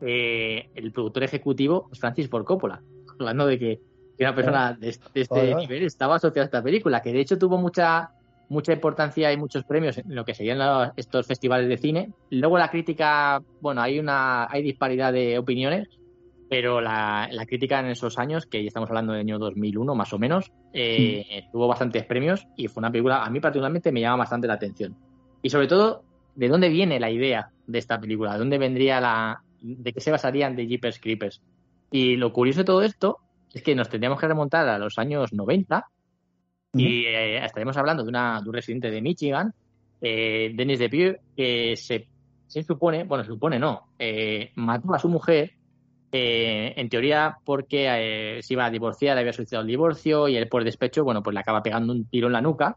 [0.00, 2.82] eh, el productor ejecutivo es Francis Ford Coppola,
[3.18, 3.80] hablando de que
[4.22, 8.10] una persona de, este nivel estaba asociada a esta película, que de hecho tuvo mucha
[8.48, 12.10] mucha importancia y muchos premios en lo que serían estos festivales de cine.
[12.30, 15.88] Luego la crítica, bueno, hay una hay disparidad de opiniones,
[16.50, 20.18] pero la, crítica en esos años, que ya estamos hablando del año 2001 más o
[20.18, 24.46] menos, eh, tuvo bastantes premios y fue una película, a mí particularmente me llama bastante
[24.46, 24.94] la atención.
[25.40, 26.04] Y sobre todo,
[26.34, 28.34] ¿de dónde viene la idea de esta película?
[28.34, 29.42] ¿De dónde vendría la...
[29.62, 31.40] de qué se basarían de Jeepers Creepers?
[31.90, 33.20] Y lo curioso de todo esto
[33.54, 35.86] es que nos tendríamos que remontar a los años 90
[36.74, 39.52] y eh, estaríamos hablando de, una, de un residente de Michigan,
[40.00, 42.08] eh, Dennis DePue, que se,
[42.46, 45.52] se, supone, bueno, se supone no, eh, mató a su mujer,
[46.10, 50.64] eh, en teoría porque se iba a divorciar, había solicitado el divorcio y él por
[50.64, 52.76] despecho, bueno, pues le acaba pegando un tiro en la nuca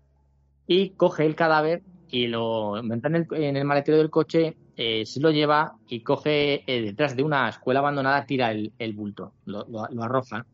[0.68, 5.20] y coge el cadáver y lo mete en el, en el maletero del coche, se
[5.20, 9.88] lo lleva y coge detrás de una escuela abandonada, tira el, el bulto, lo, lo,
[9.90, 10.46] lo arroja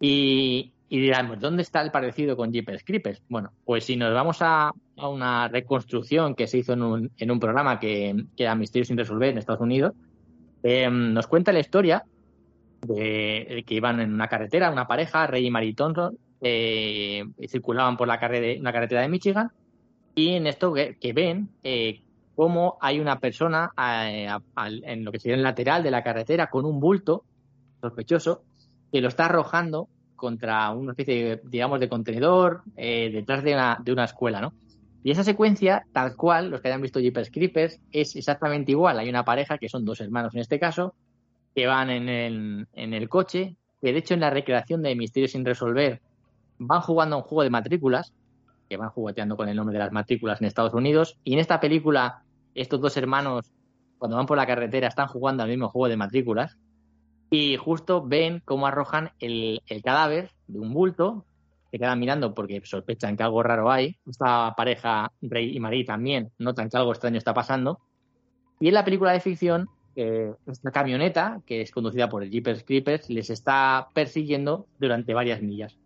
[0.00, 3.22] y, y dirán, ¿dónde está el parecido con Jeepers Creepers?
[3.28, 7.38] Bueno, pues si nos vamos a, una reconstrucción que se hizo en un, en un
[7.38, 9.92] programa que, que era Misterio sin resolver en Estados Unidos,
[10.62, 12.04] em, nos cuenta la historia
[12.86, 15.94] de, que iban en una carretera, una pareja, Rey y Maritón,
[16.40, 19.50] eh, circulaban por la carre una carretera de Michigan
[20.14, 22.00] y en esto que, ven eh,
[22.34, 24.28] cómo hay una persona eh,
[24.84, 27.24] en lo que sería el lateral de la carretera con un bulto
[27.80, 28.42] sospechoso
[28.92, 33.92] que lo está arrojando contra una especie, digamos, de contenedor eh, detrás de una, de
[33.92, 34.52] una escuela, ¿no?
[35.04, 38.98] Y esa secuencia, tal cual, los que hayan visto Jeepers Creepers, es exactamente igual.
[38.98, 40.94] Hay una pareja, que son dos hermanos en este caso,
[41.54, 45.32] que van en el, en el coche, que de hecho en la recreación de Misterios
[45.32, 46.02] sin resolver
[46.58, 48.12] van jugando a un juego de matrículas,
[48.68, 51.60] que van jugueteando con el nombre de las matrículas en Estados Unidos, y en esta
[51.60, 52.22] película
[52.54, 53.52] estos dos hermanos,
[53.98, 56.56] cuando van por la carretera, están jugando al mismo juego de matrículas
[57.30, 61.24] y justo ven cómo arrojan el, cadáver de un bulto,
[61.70, 63.96] se quedan mirando porque sospechan que algo raro hay.
[64.08, 67.80] Esta pareja, Rey y Marie, también notan que algo extraño está pasando.
[68.60, 69.68] Y en la película de ficción,
[70.46, 75.76] esta camioneta, que es conducida por el Jeepers Creepers, les está persiguiendo durante varias millas.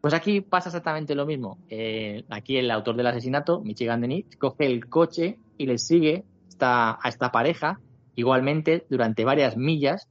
[0.00, 1.58] Pues aquí pasa exactamente lo mismo.
[1.68, 6.24] Eh, aquí el autor del asesinato, Michigan Denis, coge el coche y les sigue
[6.60, 7.80] a esta pareja
[8.16, 10.08] igualmente durante varias millas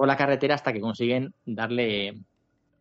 [0.00, 2.22] por la carretera hasta que consiguen darle,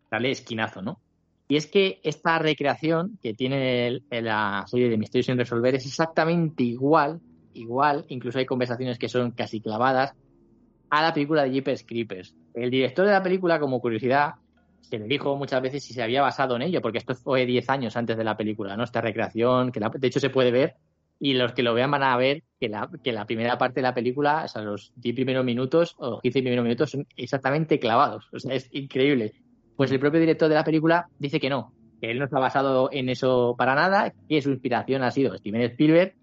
[0.10, 1.01] darle esquinazo, ¿no?
[1.49, 6.63] Y es que esta recreación que tiene la serie de Misterios sin resolver es exactamente
[6.63, 7.19] igual,
[7.53, 10.13] igual, incluso hay conversaciones que son casi clavadas
[10.89, 12.34] a la película de Jeepers Creepers.
[12.53, 14.36] El director de la película, como curiosidad,
[14.79, 17.69] se le dijo muchas veces si se había basado en ello, porque esto fue 10
[17.69, 18.86] años antes de la película, ¿no?
[18.86, 20.77] Esta recreación, que de hecho se puede ver
[21.19, 23.84] y los que lo vean van a ver que la, que la primera parte de
[23.84, 28.27] la película, o sea, los 10 primeros minutos o 15 primeros minutos son exactamente clavados.
[28.32, 29.34] O sea, es increíble.
[29.75, 32.89] Pues el propio director de la película dice que no, que él no está basado
[32.91, 36.15] en eso para nada, que su inspiración ha sido Steven Spielberg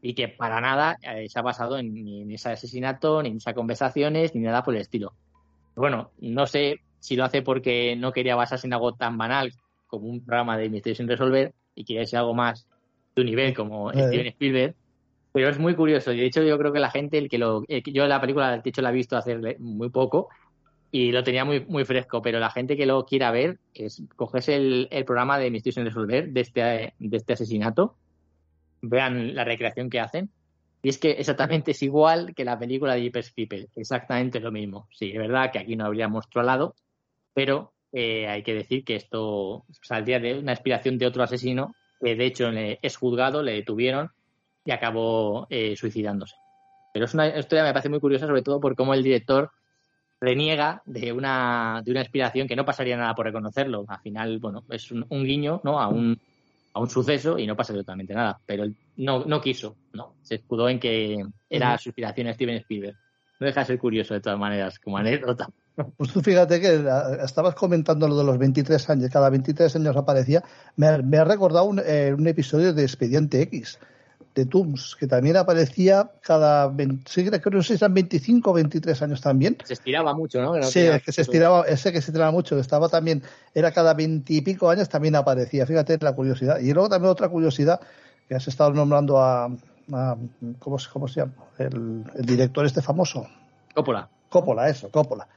[0.00, 3.36] y que para nada eh, se ha basado en, ni en ese asesinato, ni en
[3.38, 5.14] esas conversaciones, ni nada por el estilo.
[5.74, 9.52] Bueno, no sé si lo hace porque no quería basarse en algo tan banal
[9.86, 12.66] como un programa de misterio sin resolver y quería ser algo más
[13.14, 14.74] tu nivel como Steven Spielberg.
[15.32, 16.10] Pero es muy curioso.
[16.10, 17.64] De hecho, yo creo que la gente, el que lo.
[17.66, 20.28] yo la película, de hecho, la he visto hace muy poco
[20.92, 22.22] y lo tenía muy, muy fresco.
[22.22, 26.28] Pero la gente que lo quiera ver, es cogerse el, programa de Misterios en Resolver
[26.28, 27.96] de este, de este asesinato.
[28.80, 30.30] Vean la recreación que hacen.
[30.82, 33.68] Y es que exactamente es igual que la película de Jeepers People.
[33.74, 34.86] Exactamente lo mismo.
[34.92, 36.76] Sí, es verdad que aquí no habría monstruo al lado,
[37.32, 41.74] pero eh, hay que decir que esto saldría de una inspiración de otro asesino
[42.04, 44.10] que de hecho es juzgado, le detuvieron
[44.64, 46.36] y acabó eh, suicidándose.
[46.92, 49.50] Pero es una historia que me parece muy curiosa, sobre todo por cómo el director
[50.20, 53.84] reniega de una, de una inspiración que no pasaría nada por reconocerlo.
[53.88, 55.80] Al final, bueno, es un, guiño ¿no?
[55.80, 56.18] a, un,
[56.72, 58.38] a un suceso y no pasa absolutamente nada.
[58.46, 60.14] Pero él no, no quiso, no.
[60.22, 62.96] Se escudó en que era su inspiración Steven Spielberg.
[63.44, 65.50] No deja de ser curioso de todas maneras, como anécdota.
[65.98, 66.82] Pues tú fíjate que
[67.22, 70.42] estabas comentando lo de los 23 años, cada 23 años aparecía.
[70.76, 73.78] Me, ha recordado eh, un, episodio de Expediente X,
[74.34, 76.72] de Tooms, que también aparecía cada.
[77.04, 79.58] sí, creo que no sé si eran 25 o 23 años también.
[79.62, 80.62] Se estiraba mucho, ¿no?
[80.62, 84.32] sí, es que se estiraba, ese que se estiraba mucho, estaba también, era cada 20
[84.32, 85.66] y pico años también aparecía.
[85.66, 86.60] Fíjate la curiosidad.
[86.60, 87.78] Y luego también otra curiosidad,
[88.26, 89.50] que has estado nombrando a.
[89.88, 91.32] ¿cómo, ¿Cómo se llama?
[91.58, 93.26] El, el director este famoso.
[93.74, 94.08] Coppola.
[94.28, 95.28] Coppola, eso, Coppola.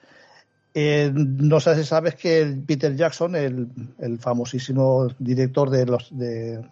[0.80, 6.64] Eh, no sé si sabes que Peter Jackson, el, famosísimo director de los de,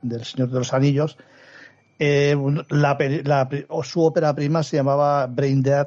[0.00, 1.18] del Señor de los Anillos,
[1.98, 2.34] eh,
[3.82, 5.86] su ópera prima se llamaba Brain Dead,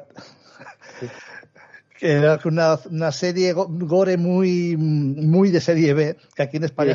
[1.98, 6.94] que era una, serie gore muy muy de serie B, que aquí en España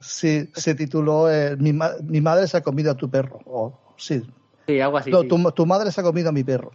[0.00, 3.40] se, se, tituló eh, mi, madre se ha comido a tu perro.
[3.96, 4.22] sí.
[4.80, 5.10] algo así.
[5.10, 6.72] Tu, madre se ha comido a mi perro.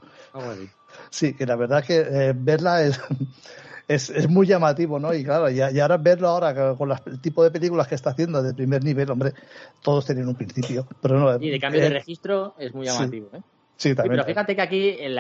[1.10, 3.00] Sí, que la verdad que eh, verla es,
[3.88, 5.14] es, es, muy llamativo, ¿no?
[5.14, 8.54] Y claro, y, ahora verlo ahora con el tipo de películas que está haciendo de
[8.54, 9.34] primer nivel, hombre,
[9.82, 10.88] todos tienen un principio.
[11.02, 13.42] Pero no, y de cambio de eh, registro es muy llamativo, ¿eh?
[13.82, 14.12] Sí, también.
[14.12, 15.20] pero fíjate que aquí el,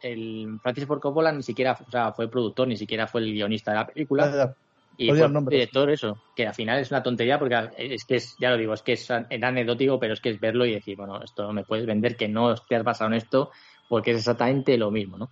[0.00, 3.70] el, Francis Ford Coppola ni siquiera o sea, fue productor, ni siquiera fue el guionista
[3.70, 4.54] de la película.
[4.96, 8.34] Y fue el director, eso, que al final es una tontería porque es que es,
[8.40, 11.22] ya lo digo, es que es anecdótico, pero es que es verlo y decir, bueno,
[11.22, 13.50] esto no me puedes vender que no te has basado en esto
[13.90, 15.30] porque es exactamente lo mismo, ¿no?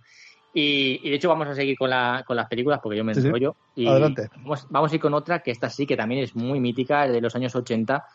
[0.53, 3.55] Y, de hecho vamos a seguir con, la, con las películas porque yo me enrollo.
[3.75, 4.29] Y Adelante.
[4.69, 7.35] Vamos, a ir con otra que esta sí, que también es muy mítica, de los
[7.35, 8.05] años 80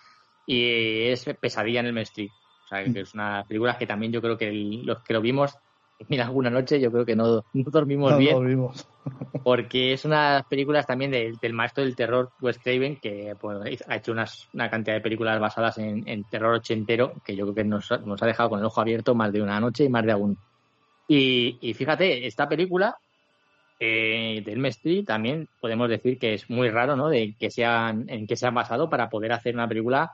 [0.47, 2.31] y es Pesadilla en el Street.
[2.67, 5.57] O sea, que es una película que también yo creo que los que lo vimos,
[6.09, 8.35] mira, alguna noche yo creo que no, dormimos no bien.
[8.35, 8.89] Dormimos.
[9.45, 14.13] porque es una películas también del maestro del terror Wes Craven, que pues, ha hecho
[14.13, 18.51] una cantidad de películas basadas en, terror ochentero, que yo creo que nos, ha dejado
[18.51, 20.37] con el ojo abierto más de una noche y más de algún.
[21.07, 22.99] Y, y fíjate, esta película
[23.79, 27.09] eh, del Street también podemos decir que es muy raro, ¿no?
[27.09, 30.13] De que sean, en que se han basado para poder hacer una película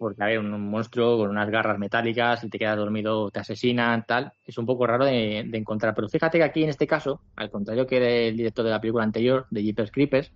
[0.00, 4.06] porque, a ver, un monstruo con unas garras metálicas, y te quedas dormido, te asesinan,
[4.06, 5.94] tal, es un poco raro de, encontrar.
[5.94, 9.04] Pero fíjate que aquí, en este caso, al contrario que el director de la película
[9.04, 10.32] anterior, de Jeepers Creepers,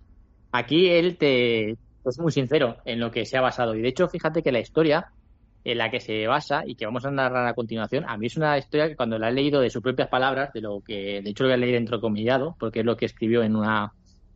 [0.51, 3.73] aquí él te es muy sincero en lo que se ha basado.
[3.73, 5.07] Y de hecho, fíjate que la historia
[5.63, 8.37] en la que se basa y que vamos a narrar a continuación, a mí es
[8.37, 11.29] una historia que cuando la he leído de sus propias palabras, de lo que, de
[11.31, 13.93] hecho lo voy a leer entrecomillado, porque es lo que escribió en una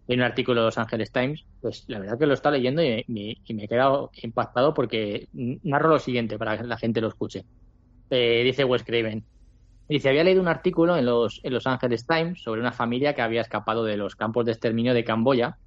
[0.10, 3.06] en un artículo de Los Angeles Times, pues la verdad que lo está leyendo y
[3.08, 7.46] me, he quedado impactado porque narro lo siguiente para que la gente lo escuche.
[8.10, 9.24] Eh, dice Wes Craven.
[9.88, 13.22] Dice, había leído un artículo en los, en los Angeles Times sobre una familia que
[13.22, 15.58] había escapado de los campos de exterminio de Camboya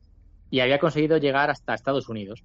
[0.50, 2.42] y había conseguido llegar hasta Estados Unidos.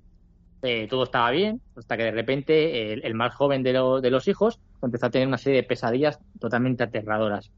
[0.61, 4.59] Eh, todo estaba bien, hasta que de repente el, más joven de, de, los hijos
[4.83, 7.51] empezó a tener una serie de pesadillas totalmente aterradoras.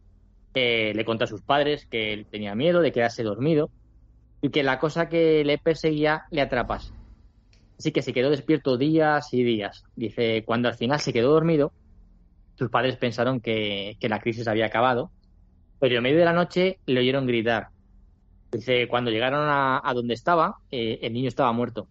[0.54, 3.70] Eh, le contó a sus padres que él tenía miedo de quedarse dormido
[4.42, 6.94] y que la cosa que le perseguía le atrapase.
[7.78, 9.86] Así que se quedó despierto días y días.
[9.96, 11.72] Dice, cuando al final se quedó dormido,
[12.56, 15.12] sus padres pensaron que, la crisis había acabado,
[15.80, 17.70] pero en medio de la noche le oyeron gritar.
[18.52, 21.88] Dice, cuando llegaron a, donde estaba, eh, el niño estaba muerto.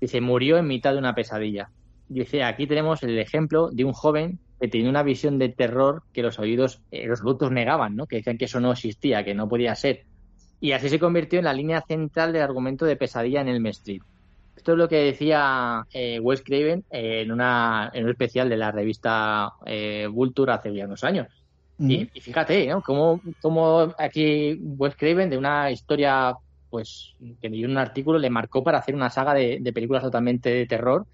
[0.00, 1.70] Dice, murió en mitad de una pesadilla.
[2.08, 6.22] Dice, aquí tenemos el ejemplo de un joven que tenía una visión de terror que
[6.22, 8.06] los oídos, eh, los adultos negaban, ¿no?
[8.06, 10.04] Que decían que eso no existía, que no podía ser.
[10.60, 14.02] Y así se convirtió en la línea central del argumento de pesadilla en el Street.
[14.60, 18.70] Esto es lo que decía eh, Wes Craven en, una, en un especial de la
[18.70, 21.28] revista eh, Vulture hace ya unos años.
[21.78, 22.82] y, fíjate, ¿no?
[22.82, 26.34] Cómo, aquí Wes Craven, de una historia,
[26.68, 30.66] pues, que dio un artículo, le marcó para hacer una saga de, películas totalmente de
[30.66, 31.06] terror.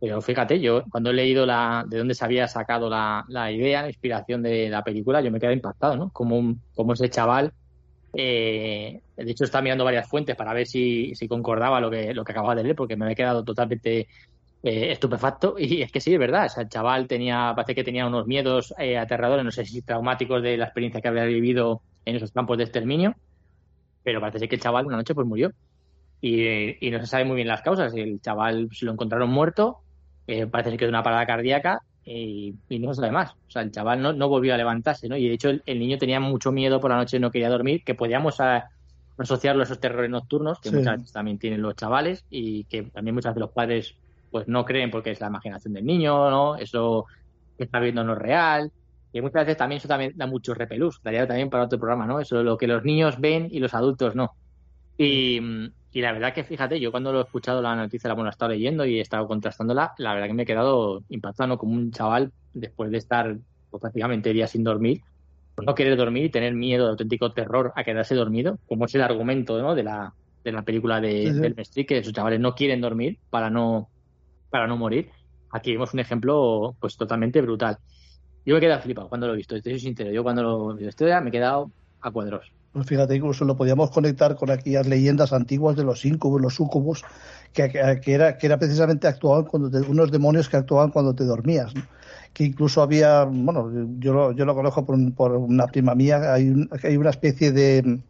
[0.00, 3.88] Pero fíjate, yo cuando he leído la, de dónde se había sacado la, idea, la
[3.90, 6.10] inspiración de la película, yo me quedé impactado, ¿no?
[6.10, 7.52] Como, como ese chaval
[8.14, 12.32] eh, de hecho, estaba mirando varias fuentes para ver si, concordaba lo que, lo que
[12.32, 14.08] acababa de leer, porque me había quedado totalmente
[14.62, 15.56] eh, estupefacto.
[15.58, 16.50] Y es que sí, es verdad.
[16.56, 20.56] el chaval tenía, parece que tenía unos miedos eh, aterradores, no sé si traumáticos de
[20.56, 23.14] la experiencia que había vivido en esos campos de exterminio.
[24.02, 25.52] Pero parece que el chaval una noche pues murió.
[26.20, 27.94] Y, no se sabe muy bien las causas.
[27.94, 29.78] El chaval se lo encontraron muerto,
[30.50, 33.32] parece que de una parada cardíaca y, no sabe más.
[33.32, 35.16] O sea, el chaval no, no volvió a levantarse, ¿no?
[35.16, 37.94] Y de hecho el, niño tenía mucho miedo por la noche, no quería dormir, que
[37.94, 38.38] podíamos
[39.18, 43.14] asociarlo a esos terrores nocturnos que muchas veces también tienen los chavales y que también
[43.14, 43.94] muchas veces los padres
[44.30, 46.56] pues no creen porque es la imaginación del niño, ¿no?
[46.56, 47.06] Eso
[47.56, 48.72] que está viendo no es real.
[49.12, 52.18] Y muchas veces también eso también da mucho repelús, daría también para otro programa, ¿no?
[52.18, 54.32] Eso es lo que los niños ven y los adultos no.
[54.96, 55.38] Y,
[55.92, 58.32] y la verdad que, fíjate, yo cuando lo he escuchado la noticia, la, bueno, he
[58.32, 61.90] estado leyendo y he estado contrastándola, la verdad que me he quedado impactado como un
[61.92, 63.36] chaval después de estar
[63.70, 65.02] pues, prácticamente días sin dormir,
[65.54, 68.94] pues no querer dormir y tener miedo, de auténtico terror a quedarse dormido, como es
[68.94, 69.74] el argumento ¿no?
[69.74, 73.50] de, la, de la película de, del Mestri, que sus chavales no quieren dormir para
[73.50, 73.90] no,
[74.48, 75.10] para no morir.
[75.50, 77.76] Aquí vemos un ejemplo pues totalmente brutal.
[78.46, 80.10] Yo me he quedado flipado cuando lo he visto, estoy sincero.
[80.10, 82.50] Yo cuando lo he visto me he quedado a cuadros.
[82.72, 87.04] Pues fíjate, incluso lo podíamos conectar con aquellas leyendas antiguas de los incubos, los sucubos,
[87.52, 91.74] que, que, era, que era precisamente actuaban cuando unos demonios que actuaban cuando te dormías.
[92.32, 96.66] Que incluso había, bueno, yo lo, yo lo conozco por, por una prima mía, hay,
[96.82, 98.00] hay una especie de,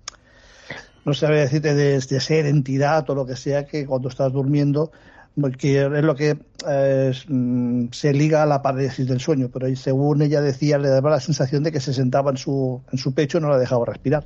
[1.05, 4.93] no sé decirte, de, de ser, entidad o lo que sea, que cuando estás durmiendo
[5.59, 10.23] que es lo que eh, mm, se liga a la parálisis del sueño, pero según
[10.23, 13.39] ella decía, le daba la sensación de que se sentaba en su, en su pecho
[13.39, 14.25] y no la dejaba respirar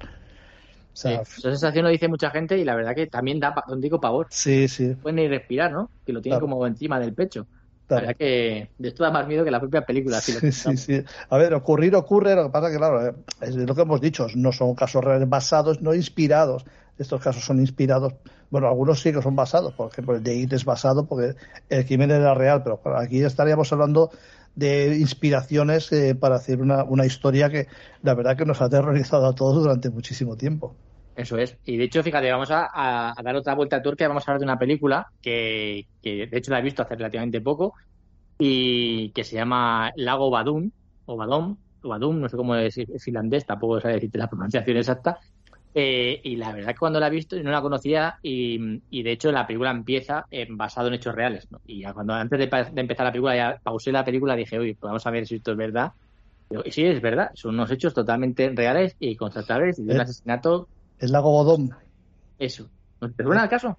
[0.96, 4.26] esa sensación lo dice mucha gente y la verdad que también da, digo, pavor.
[4.30, 4.88] Sí, sí.
[4.88, 5.90] No pueden ni respirar, ¿no?
[6.04, 7.46] Que lo tiene como encima del pecho.
[7.88, 10.20] La verdad que de esto da más miedo que la propia película.
[10.20, 11.04] sí, sí, sí.
[11.28, 14.50] A ver, ocurrir ocurre, lo que pasa que, claro, es lo que hemos dicho, no
[14.50, 16.64] son casos reales basados, no inspirados.
[16.98, 18.14] Estos casos son inspirados,
[18.50, 21.34] bueno, algunos sí que son basados, por ejemplo, el de IT es basado porque
[21.68, 24.10] el crimen era real, pero aquí estaríamos hablando
[24.56, 27.68] de inspiraciones eh, para hacer una, una historia que
[28.02, 30.74] la verdad que nos ha aterrorizado a todos durante muchísimo tiempo.
[31.16, 31.56] Eso es.
[31.64, 34.06] Y de hecho, fíjate, vamos a, dar otra vuelta a Turquía.
[34.08, 37.74] vamos a hablar de una película que, de hecho la he visto hace relativamente poco
[38.38, 40.70] y que se llama Lago Badum
[41.06, 45.18] o Badum, o Badum, no sé cómo es, finlandés, tampoco sé decirte la pronunciación exacta.
[45.78, 49.30] Eh, y la verdad que cuando la he visto no la conocía y, de hecho
[49.30, 51.46] la película empieza basado en hechos reales.
[51.66, 54.88] Y cuando antes de, empezar la película ya pausé la película y dije, uy, pues
[54.88, 55.92] vamos a ver si esto es verdad.
[56.64, 60.66] Y sí, es verdad, son unos hechos totalmente reales y constatables de un asesinato
[60.98, 61.76] el lago Bodón.
[62.38, 62.70] Eso.
[63.14, 63.76] ¿Te suena el caso?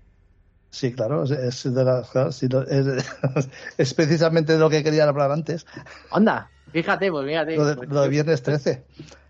[0.69, 1.65] Sí, claro, es, es,
[3.95, 5.65] precisamente de lo que quería hablar antes.
[6.11, 7.55] Anda, fíjate, pues fíjate.
[7.55, 8.85] Lo de, lo de viernes 13.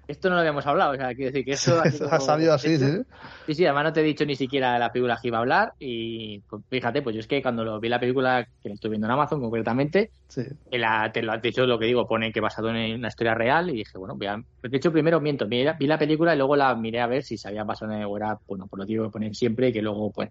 [0.07, 3.01] Esto no lo habíamos hablado, o sea, quiero decir que eso ha, salido así, sí.
[3.45, 5.41] Sí, sí, además no te he dicho ni siquiera de la película que iba a
[5.41, 8.75] hablar y pues, fíjate, pues yo es que cuando lo vi la película, que la
[8.75, 10.43] estoy viendo en Amazon concretamente, sí.
[10.71, 13.69] la, te lo has dicho lo que digo, pone que basado en una historia real
[13.69, 16.55] y dije, bueno, voy a, pues, de hecho primero miento, vi la película y luego
[16.55, 18.97] la miré a ver si se había basado en o era, bueno, por lo que
[19.11, 20.29] ponen siempre y que luego, pues,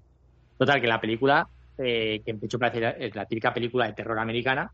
[0.56, 1.46] total, que la película,
[1.76, 4.72] eh, que de hecho parece es la típica película de terror americana,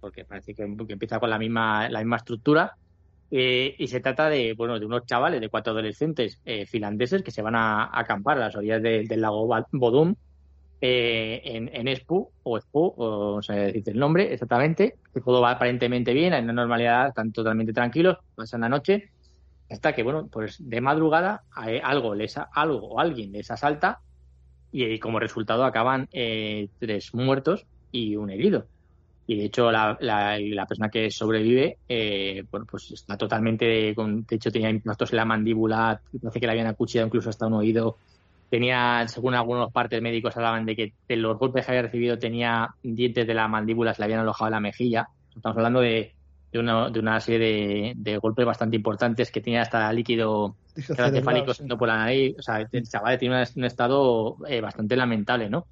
[0.00, 2.74] porque parece que, que empieza con la misma, la misma estructura,
[3.30, 7.30] eh, y se trata de, bueno, de unos chavales, de cuatro adolescentes eh, finlandeses que
[7.30, 10.14] se van a, acampar a las orillas del lago Bodum
[10.80, 15.52] eh, en, en Espu, o Espu, o, sea, dice el nombre exactamente, que todo va
[15.52, 19.10] aparentemente bien, hay una normalidad, están totalmente tranquilos, pasan la noche,
[19.70, 21.44] hasta que, bueno, pues de madrugada
[21.82, 24.00] algo, les, algo o alguien les asalta
[24.72, 28.66] y, como resultado acaban eh, tres muertos y un herido.
[29.30, 34.34] Y de hecho la, la, persona que sobrevive, eh, bueno, pues está totalmente, con, de
[34.34, 37.96] hecho tenía impactos en la mandíbula, parece que le habían acuchillado incluso hasta un oído.
[38.50, 42.74] Tenía, según algunos partes médicos hablaban de que de los golpes que había recibido tenía
[42.82, 45.08] dientes de la mandíbula, se le habían alojado en la mejilla.
[45.36, 46.12] Estamos hablando de,
[46.50, 51.68] de, una, de una serie de, golpes bastante importantes que tenía hasta líquido encefálico sí.
[51.68, 52.34] por la nariz.
[52.36, 55.66] O sea, el chaval tiene un, estado eh, bastante lamentable, ¿no?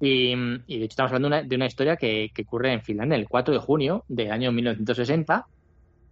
[0.00, 3.60] Y, de hecho estamos hablando de una, historia que, ocurre en Finlandia el 4 de
[3.60, 5.46] junio del año 1960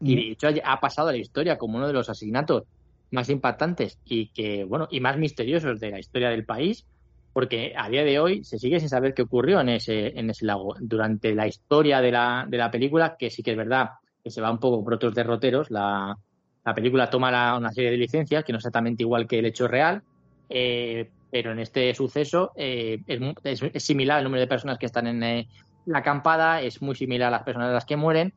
[0.01, 2.64] y de hecho ha pasado a la historia como uno de los asesinatos
[3.11, 6.85] más impactantes y que bueno y más misteriosos de la historia del país
[7.32, 10.47] porque a día de hoy se sigue sin saber qué ocurrió en ese en ese
[10.47, 10.76] lago.
[10.80, 13.91] Durante la historia de la, de la película que sí que es verdad
[14.22, 16.16] que se va un poco por otros derroteros la,
[16.64, 19.68] la película toma una serie de licencias que no es exactamente igual que el hecho
[19.68, 20.03] real
[20.49, 23.03] eh, pero en este suceso eh,
[23.43, 25.49] es, similar el número de personas que están en eh,
[25.85, 28.32] la acampada, es muy similar a las personas de las que mueren,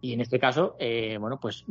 [0.00, 1.64] y en este caso, eh, bueno, pues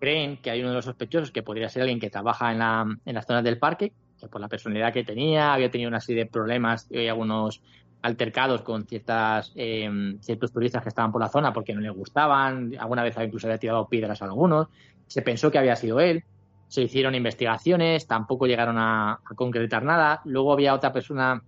[0.00, 2.86] creen que hay uno de los sospechosos que podría ser alguien que trabaja en, la,
[3.04, 6.24] en las zonas del parque, que por la personalidad que tenía, había tenido una serie
[6.24, 7.62] de problemas y algunos
[8.02, 13.04] altercados con ciertas ciertos turistas que estaban por la zona porque no le gustaban, alguna
[13.04, 14.66] vez incluso había tirado piedras a algunos,
[15.06, 16.24] se pensó que había sido él,
[16.70, 20.20] se hicieron investigaciones, tampoco llegaron a, concretar nada.
[20.24, 21.42] Luego había otra persona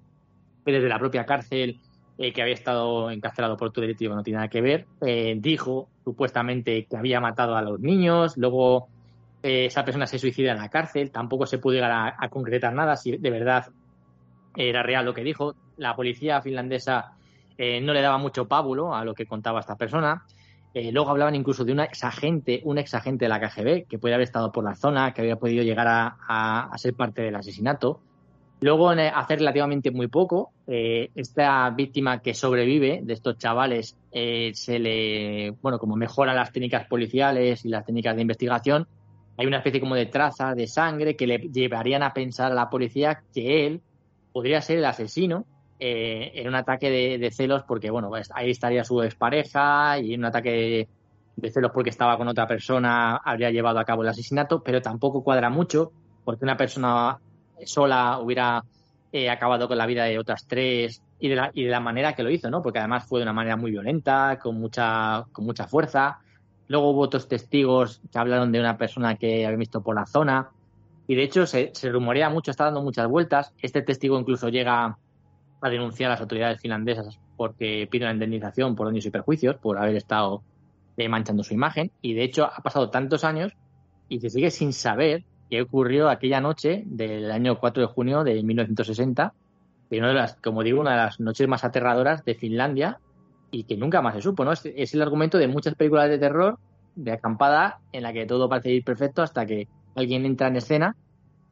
[0.65, 1.79] que desde la propia cárcel,
[2.19, 5.89] eh, que había estado encarcelado por todo delito no tiene nada que ver, eh, dijo
[6.03, 8.37] supuestamente que había matado a los niños.
[8.37, 8.89] Luego
[9.45, 12.73] eh, esa persona se suicida en la cárcel, tampoco se pudo llegar a, a, concretar
[12.75, 13.67] nada si de verdad
[14.57, 15.55] era real lo que dijo.
[15.77, 17.13] La policía finlandesa
[17.59, 20.25] no le daba mucho pábulo a lo que contaba esta persona.
[20.75, 24.25] Eh, luego hablaban incluso de una exagente, un exagente de la KGB que puede haber
[24.25, 28.01] estado por la zona, que había podido llegar a, ser parte del asesinato.
[28.61, 34.79] Luego, hace relativamente muy poco, eh, esta víctima que sobrevive de estos chavales eh, se
[34.79, 38.87] le, bueno, como mejora las técnicas policiales y las técnicas de investigación,
[39.37, 42.71] hay una especie como de traza de sangre que le llevarían a pensar a la
[42.71, 43.81] policía que él
[44.33, 45.45] podría ser el asesino
[45.85, 50.21] eh, en un ataque de, celos porque, bueno, pues ahí estaría su expareja y en
[50.21, 50.87] un ataque
[51.37, 55.25] de, celos porque estaba con otra persona habría llevado a cabo el asesinato, pero tampoco
[55.25, 55.91] cuadra mucho
[56.25, 57.19] porque una persona
[57.65, 58.63] sola hubiera
[59.11, 62.13] eh, acabado con la vida de otras tres y de, la, y de la manera
[62.13, 62.63] que lo hizo, ¿no?
[62.63, 66.21] Porque además fue de una manera muy violenta, con mucha, con mucha fuerza.
[66.69, 70.51] Luego hubo otros testigos que hablaron de una persona que había visto por la zona.
[71.09, 73.53] Y de hecho se, se rumorea mucho, está dando muchas vueltas.
[73.61, 74.97] Este testigo incluso llega
[75.63, 79.79] a denunciar a las autoridades finlandesas porque pide una indemnización por daños y perjuicios por
[79.79, 80.43] haber estado
[80.97, 81.91] eh, manchando su imagen.
[82.03, 83.53] Y de hecho ha pasado tantos años
[84.09, 88.43] y se sigue sin saber qué ocurrió aquella noche del año 4 de junio de
[88.43, 89.33] 1960,
[89.89, 92.99] que una de las, como digo, una de las noches más aterradoras de Finlandia
[93.51, 94.53] y que nunca más se supo, ¿no?
[94.53, 96.59] Es, es el argumento de muchas películas de terror
[96.97, 100.97] de acampada en la que todo parece ir perfecto hasta que alguien entra en escena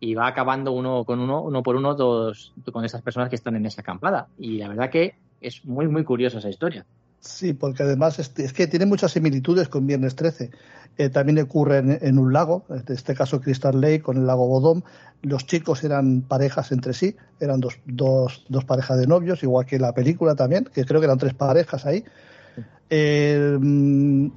[0.00, 3.54] y va acabando uno con uno, uno por uno, todos con esas personas que están
[3.56, 4.28] en esa acampada.
[4.38, 6.86] Y la verdad que es muy, muy curiosa esa historia.
[7.20, 10.50] Sí, porque además es, que tiene muchas similitudes con Viernes 13.
[10.96, 14.82] Eh, también ocurre en, un lago, en este caso Crystal Lake con el lago Bodom.
[15.22, 19.78] Los chicos eran parejas entre sí, eran dos, dos, dos parejas de novios, igual que
[19.78, 22.04] la película también, que creo que eran tres parejas ahí.
[22.88, 24.30] Eh, mm,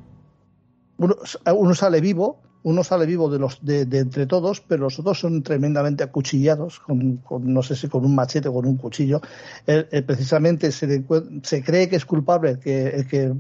[0.98, 5.44] uno, sale vivo, uno sale vivo de los de, entre todos, pero los otros son
[5.44, 9.22] tremendamente acuchillados, con, no sé si con un machete o con un cuchillo.
[10.06, 11.04] precisamente se,
[11.44, 13.34] se, cree que es culpable el que, el que,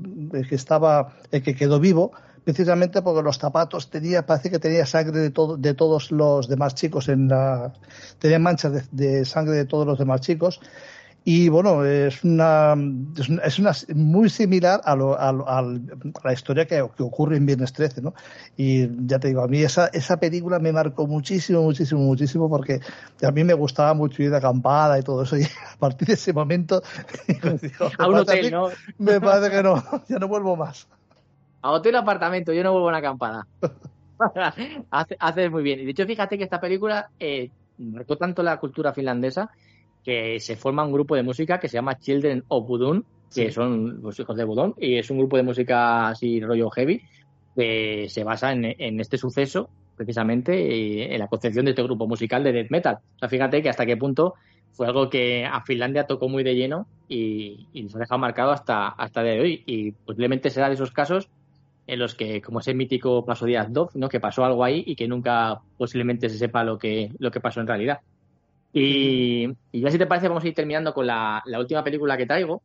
[0.47, 2.11] que estaba, el que quedó vivo,
[2.43, 6.75] precisamente porque los zapatos tenía, parece que tenía sangre de, todo, de todos los demás
[6.75, 7.73] chicos en la,
[8.19, 10.59] tenía manchas de sangre de todos los demás chicos
[11.25, 12.75] y bueno, es una,
[13.43, 18.13] es una, muy similar a, lo, a, la historia que, ocurre en Viernes 13, ¿no?
[18.57, 22.81] Y ya te digo, a mí esa, esa película me marcó muchísimo, muchísimo, muchísimo, porque
[23.25, 26.15] a mí me gustaba mucho ir de acampada y todo eso, y a partir de
[26.15, 26.81] ese momento...
[27.97, 28.69] a un hotel, ¿no?
[28.97, 30.89] Me parece que no, ya no vuelvo más.
[31.61, 33.47] A hotel apartamento, yo no vuelvo a una acampada.
[35.19, 35.79] Haces muy bien.
[35.79, 39.49] Y de hecho, fíjate que esta película eh, marcó tanto la cultura finlandesa
[40.03, 44.01] que se forma un grupo de música que se llama Children of Budun, que son
[44.01, 47.01] los hijos de Budun, y es un grupo de música así rollo heavy,
[47.55, 52.51] que se basa en, este suceso, precisamente, en la concepción de este grupo musical de
[52.51, 52.99] death metal.
[53.15, 54.35] O sea, fíjate que hasta qué punto
[54.71, 58.51] fue algo que a Finlandia tocó muy de lleno y, y nos ha dejado marcado
[58.51, 59.63] hasta, hasta el día de hoy.
[59.65, 61.29] Y posiblemente será de esos casos
[61.85, 64.09] en los que, como ese mítico Paso Díaz Dov, ¿no?
[64.09, 67.61] que pasó algo ahí y que nunca posiblemente se sepa lo que, lo que pasó
[67.61, 67.99] en realidad.
[68.73, 72.63] Y, ya si te parece, vamos a ir terminando con la, última película que traigo.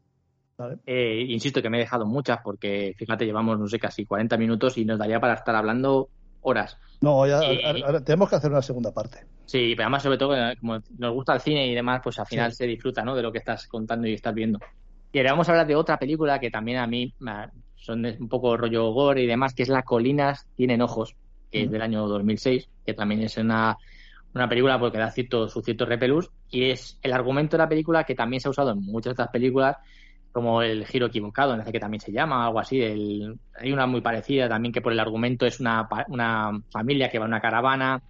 [0.86, 4.76] Eh, insisto que me he dejado muchas porque, fíjate, llevamos, no sé, casi 40 minutos
[4.78, 6.09] y nos daría para estar hablando
[6.40, 6.78] horas.
[7.00, 7.40] No, ya,
[8.04, 9.18] tenemos que hacer una segunda parte.
[9.44, 12.52] Sí, pero además, sobre todo, como nos gusta el cine y demás, pues al final
[12.52, 13.14] se disfruta ¿no?
[13.14, 14.59] de lo que estás contando y estás viendo.
[15.12, 17.14] Y ahora vamos a hablar de otra película que también a mí
[17.76, 21.14] son un poco rollo gore y demás, que es La Colinas Tienen Ojos,
[21.50, 23.78] que es del año 2006, que también es una,
[24.39, 28.05] una película porque da cierto, su cierto repelús, y es el argumento de la película
[28.05, 29.76] que también se ha usado en muchas otras películas,
[30.32, 32.80] como El Giro Equivocado, en que también se llama, algo así.
[32.80, 37.18] El, hay una muy parecida también que por el argumento es una, una familia que
[37.18, 38.03] va en una caravana,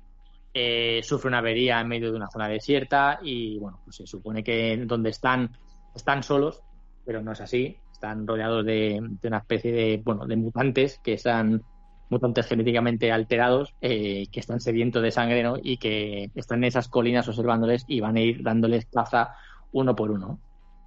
[0.52, 4.42] eh, sufre una avería en medio de una zona desierta y, bueno, pues se supone
[4.42, 5.56] que donde están,
[5.94, 6.62] están solos,
[7.04, 11.62] pero no es así están rodeados de, una especie de, bueno, de mutantes que están
[12.10, 15.56] mutantes genéticamente alterados eh, que están sedientos de sangre ¿no?
[15.62, 19.34] y que están en esas colinas observándoles y van a ir dándoles caza
[19.72, 20.40] uno por uno.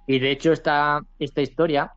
[0.06, 1.92] Y de hecho esta, esta historia,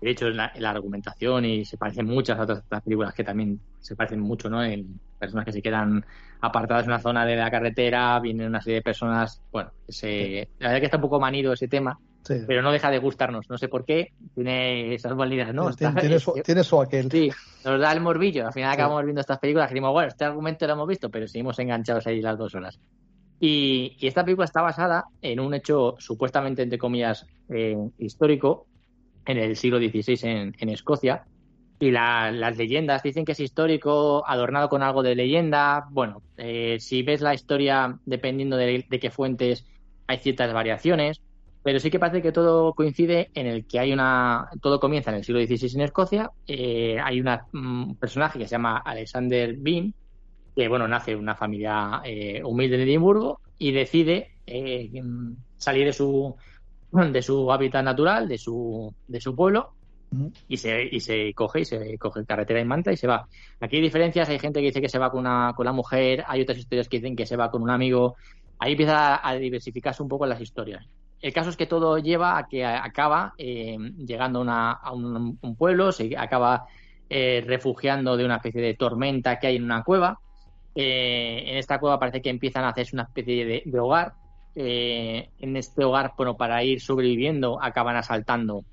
[0.00, 4.48] de hecho la, argumentación y se parecen muchas otras, películas que también se parecen mucho,
[4.48, 4.62] ¿no?
[4.62, 6.04] En personas que se quedan
[6.40, 10.68] apartadas en una zona de la carretera, vienen una serie de personas, bueno, se, la
[10.68, 11.98] verdad que está un poco manido ese tema,
[12.46, 13.48] pero no deja de gustarnos.
[13.48, 15.72] No sé por qué, tiene esas validas, ¿no?
[15.74, 16.18] tiene,
[16.64, 17.10] su, aquel.
[17.10, 17.30] Sí,
[17.64, 18.46] nos da el morbillo.
[18.46, 21.26] Al final acabamos viendo estas películas y decimos, bueno, este argumento lo hemos visto, pero
[21.28, 22.78] seguimos enganchados ahí las dos horas.
[23.38, 28.66] Y, esta película está basada en un hecho supuestamente, entre comillas, eh, histórico
[29.26, 31.24] en el siglo XVI en, Escocia.
[31.78, 35.86] Y las leyendas dicen que es histórico, adornado con algo de leyenda.
[35.90, 39.66] Bueno, eh, si ves la historia, dependiendo de qué fuentes,
[40.06, 41.20] hay ciertas variaciones
[41.66, 44.48] pero sí que parece que todo coincide en el que hay una.
[44.62, 46.30] Todo comienza en el siglo XVI en Escocia.
[46.46, 49.92] Eh, hay un personaje que se llama Alexander Bean,
[50.54, 54.92] que bueno, nace en una familia eh, humilde de Edimburgo y decide eh,
[55.56, 56.36] salir de su,
[56.92, 59.72] de su hábitat natural, de su, de su pueblo,
[60.46, 63.26] y se, y se coge y se coge carretera y manta y se va.
[63.58, 66.22] Aquí hay diferencias, hay gente que dice que se va con, una, con la mujer,
[66.28, 68.14] hay otras historias que dicen que se va con un amigo.
[68.60, 70.86] Ahí empieza a diversificarse un poco las historias.
[71.20, 76.16] El caso es que todo lleva a que acaba eh, llegando a un, pueblo, se
[76.16, 76.66] acaba
[77.08, 80.20] eh, refugiando de una especie de tormenta que hay en una cueva.
[80.74, 84.14] Eh, en esta cueva parece que empiezan a hacerse una especie de, hogar.
[84.54, 88.64] en este hogar, bueno, para ir sobreviviendo, acaban asaltando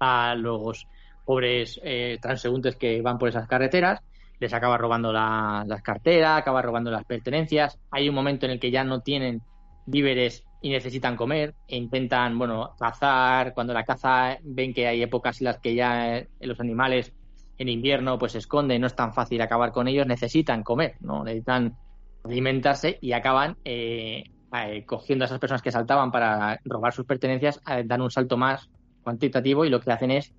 [0.00, 0.86] a los
[1.24, 1.80] pobres
[2.20, 4.00] transeúntes que van por esas carreteras.
[4.38, 7.78] Les acaba robando las carteras, acaba robando las pertenencias.
[7.90, 9.40] Hay un momento en el que ya no tienen
[9.86, 13.52] víveres y necesitan comer e intentan, bueno, cazar.
[13.52, 17.12] Cuando la caza ven que hay épocas en las que ya eh, los animales
[17.58, 21.22] en invierno pues se esconden, no es tan fácil acabar con ellos, necesitan comer, ¿no?
[21.22, 21.76] Necesitan
[22.24, 27.60] alimentarse y acaban eh, eh, cogiendo a esas personas que saltaban para robar sus pertenencias,
[27.84, 28.70] dan un salto más
[29.02, 30.32] cuantitativo y lo que hacen es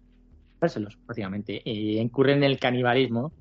[0.59, 1.61] dárselos, prácticamente.
[1.63, 3.31] Y incurren en el canibalismo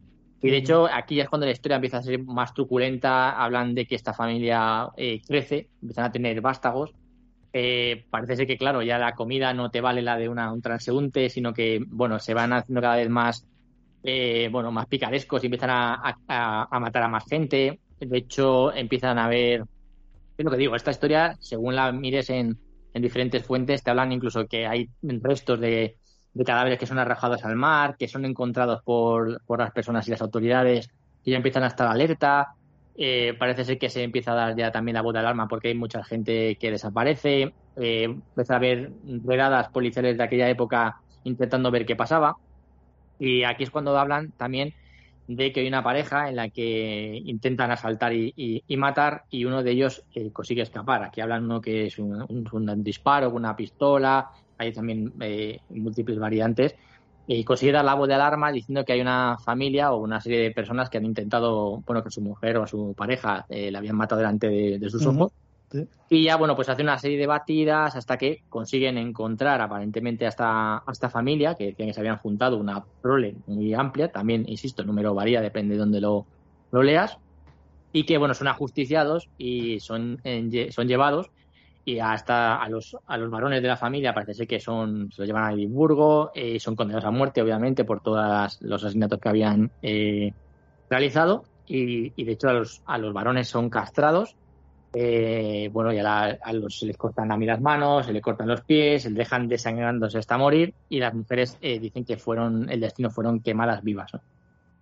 [0.44, 3.30] y de hecho, aquí es cuando la historia empieza a ser más truculenta.
[3.30, 6.92] Hablan de que esta familia eh, crece, empiezan a tener vástagos.
[7.50, 10.60] Eh, parece ser que, claro, ya la comida no te vale la de una, un
[10.60, 13.46] transeúnte, sino que, bueno, se van haciendo cada vez más,
[14.02, 17.80] eh, bueno, más picarescos y empiezan a, matar a más gente.
[17.98, 19.64] De hecho, empiezan a ver.
[20.36, 22.58] Es lo que digo, esta historia, según la mires en,
[22.92, 25.96] en diferentes fuentes, te hablan incluso que hay restos de,
[26.34, 30.10] de cadáveres que son arrojados al mar, que son encontrados por, por las personas y
[30.10, 30.90] las autoridades
[31.24, 32.54] y ya empiezan a estar alerta.
[32.96, 35.68] Eh, parece ser que se empieza a dar ya también la voz de alarma porque
[35.68, 37.54] hay mucha gente que desaparece.
[37.76, 38.92] Eh, empieza a haber
[39.24, 42.36] redadas policiales de aquella época intentando ver qué pasaba.
[43.18, 44.74] Y aquí es cuando hablan también
[45.26, 49.70] de que hay una pareja en la que intentan asaltar y, matar y uno de
[49.70, 51.02] ellos eh, consigue escapar.
[51.04, 56.18] Aquí hablan uno que es un, un, un disparo una pistola, hay también eh, múltiples
[56.18, 56.74] variantes,
[57.26, 60.40] y consigue dar la voz de alarma diciendo que hay una familia o una serie
[60.40, 63.96] de personas que han intentado, bueno, que su mujer o su pareja eh, la habían
[63.96, 65.32] matado delante de, sus ojos.
[66.08, 70.28] Y ya, bueno, pues hace una serie de batidas hasta que consiguen encontrar aparentemente a
[70.28, 74.44] esta, a esta familia, que decían que se habían juntado una prole muy amplia, también,
[74.46, 76.26] insisto, el número varía, depende de dónde lo,
[76.70, 77.18] lo leas,
[77.92, 80.20] y que, bueno, son ajusticiados y son,
[80.70, 81.30] son llevados
[81.84, 85.22] y hasta a los, a los varones de la familia parece ser que son, se
[85.22, 89.20] los llevan a Edimburgo, y eh, son condenados a muerte, obviamente, por todos los asesinatos
[89.20, 90.32] que habían eh,
[90.88, 94.36] realizado, y, de hecho a los, a los varones son castrados.
[94.96, 98.46] Eh, bueno, ya a los, se les cortan a mí las manos, se les cortan
[98.46, 100.74] los pies, se les dejan desangrándose hasta morir.
[100.88, 104.14] Y las mujeres eh, dicen que fueron, el destino fueron quemadas vivas.
[104.14, 104.20] O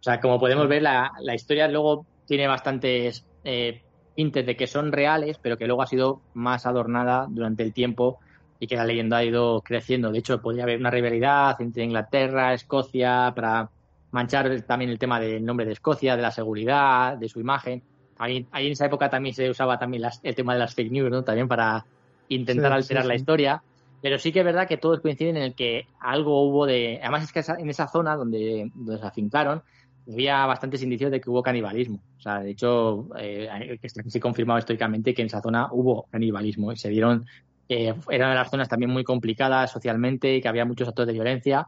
[0.01, 3.83] sea, como podemos ver, la, la historia luego tiene bastantes eh,
[4.17, 8.19] hintes de que son reales, pero que luego ha sido más adornada durante el tiempo
[8.59, 10.13] y que la leyenda ha ido creciendo.
[10.13, 13.69] De hecho, podría haber una rivalidad entre Inglaterra, Escocia, para
[14.13, 17.83] manchar también el tema del nombre de Escocia, de la seguridad, de su imagen.
[18.19, 21.25] Ahí, en esa época también se usaba también el tema de las fake news, ¿no?
[21.25, 21.85] También para
[22.29, 23.63] intentar alterar la historia.
[24.01, 26.99] Pero sí que es verdad que todos coinciden en el que algo hubo de.
[27.03, 29.63] Además, es que en esa zona donde, donde se afincaron
[30.11, 32.03] había bastantes indicios de que hubo canibalismo.
[32.17, 36.77] O sea, de hecho, eh, se confirmado históricamente que en esa zona hubo canibalismo y
[36.77, 37.27] se dieron.
[37.69, 41.13] Eh, eran de las zonas también muy complicadas socialmente y que había muchos actos de
[41.13, 41.67] violencia.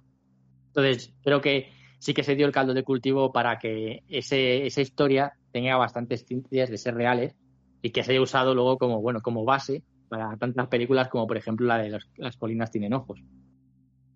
[0.69, 4.81] Entonces, creo que sí que se dio el caldo de cultivo para que ese, esa
[4.81, 7.35] historia tenga bastantes tintes de ser reales
[7.81, 11.37] y que se haya usado luego como, bueno, como base para tantas películas como, por
[11.37, 13.21] ejemplo, la de Las colinas tienen ojos.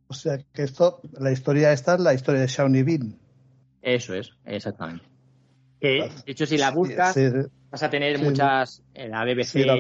[0.09, 3.19] O sea, que esto, la historia esta es la historia de Shawnee Bean.
[3.83, 5.05] Eso es, exactamente.
[5.81, 7.17] de hecho, si la buscas,
[7.71, 9.77] vas a tener muchas, eh, la BBC, la,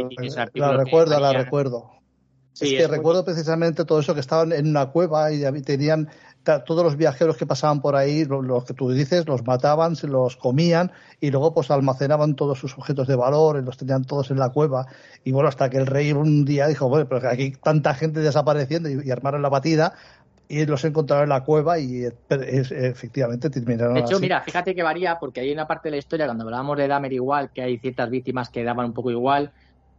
[0.54, 1.90] la recuerdo, la recuerdo.
[2.60, 6.08] es que recuerdo precisamente todo eso que estaban en una cueva y tenían
[6.64, 10.36] todos los viajeros que pasaban por ahí, los que tú dices, los mataban, se los
[10.36, 14.38] comían y luego pues almacenaban todos sus objetos de valor y los tenían todos en
[14.38, 14.86] la cueva.
[15.24, 18.88] Y bueno, hasta que el rey un día dijo, bueno, pero aquí tanta gente desapareciendo
[18.88, 19.94] y, armaron la batida,
[20.48, 23.94] y los encontraron en la cueva y efectivamente terminaron.
[23.94, 26.76] De hecho, mira, fíjate que varía porque hay una parte de la historia, cuando hablábamos
[26.78, 29.52] de Dahmer igual, que hay ciertas víctimas que daban un poco igual,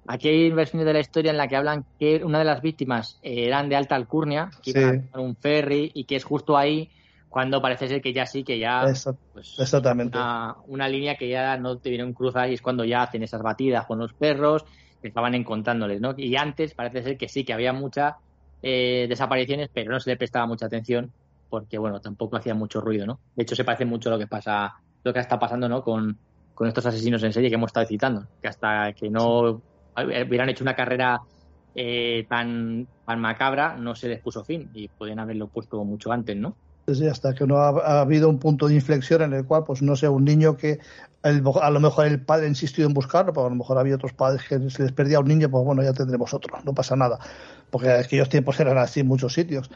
[0.07, 3.19] Aquí hay versiones de la historia en la que hablan que una de las víctimas
[3.21, 6.89] eran de alta alcurnia, que iban a un ferry y que es justo ahí
[7.29, 8.85] cuando parece ser que ya sí, que ya.
[9.33, 10.17] pues, exactamente.
[10.65, 13.85] Una, línea que ya no te vieron cruzar y es cuando ya hacen esas batidas
[13.85, 14.65] con los perros
[14.99, 16.15] que estaban encontrándoles, ¿no?
[16.17, 18.15] Y antes parece ser que sí, que había muchas
[18.61, 21.11] eh, desapariciones, pero no se le prestaba mucha atención
[21.49, 23.19] porque, bueno, tampoco hacía mucho ruido, ¿no?
[23.35, 25.83] De hecho, se parece mucho a lo que pasa, lo que está pasando, ¿no?
[25.83, 26.17] Con,
[26.53, 29.61] con estos asesinos en serie que hemos estado citando, que hasta que no
[29.95, 31.19] hubieran hecho una carrera
[31.73, 36.35] eh, tan, tan macabra, no se les puso fin y pueden haberlo puesto mucho antes,
[36.35, 36.55] ¿no?
[37.11, 40.09] Hasta que no ha, habido un punto de inflexión en el cual, pues no sé,
[40.09, 40.79] un niño que
[41.21, 44.13] a lo mejor el padre ha insistido en buscarlo, pero a lo mejor había otros
[44.13, 47.19] padres que se les perdía un niño, pues bueno, ya tendremos otro, no pasa nada,
[47.69, 49.69] porque aquellos tiempos eran así en muchos sitios.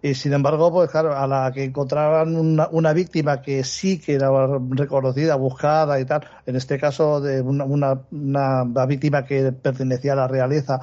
[0.00, 4.14] Y sin embargo, pues claro, a la que encontraban una, una víctima que sí que
[4.14, 4.30] era
[4.70, 10.16] reconocida, buscada y tal, en este caso de una, una, una víctima que pertenecía a
[10.16, 10.80] la realeza,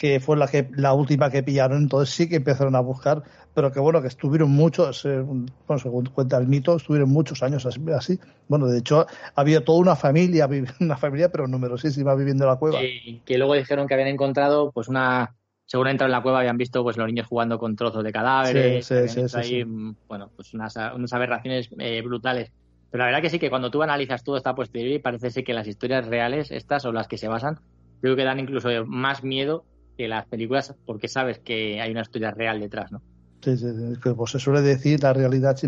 [0.00, 3.22] que fue la que la última que pillaron, entonces sí que empezaron a buscar,
[3.54, 7.66] pero que bueno, que estuvieron muchos, eh, bueno, según cuenta el mito, estuvieron muchos años
[7.66, 8.18] así.
[8.48, 10.48] Bueno, de hecho, había toda una familia,
[10.80, 12.82] una familia, pero numerosísima viviendo en la cueva.
[12.82, 15.34] Y que luego dijeron que habían encontrado pues una
[15.66, 19.06] seguramente en la cueva habían visto pues los niños jugando con trozos de cadáveres, sí,
[19.06, 19.64] sí, sí,
[20.08, 20.78] bueno, pues unas,
[21.12, 22.50] aberraciones eh, brutales.
[22.90, 25.52] Pero la verdad que sí, que cuando tú analizas todo esta posteriori, parece ser que
[25.52, 27.60] las historias reales, estas o las que se basan,
[28.00, 29.66] creo que dan incluso más miedo
[30.00, 33.02] que las películas porque sabes que hay una historia real detrás, ¿no?
[33.42, 33.66] Sí, sí,
[34.02, 35.58] como se suele decir, la realidad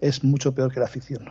[0.00, 1.30] es mucho peor que la ficción.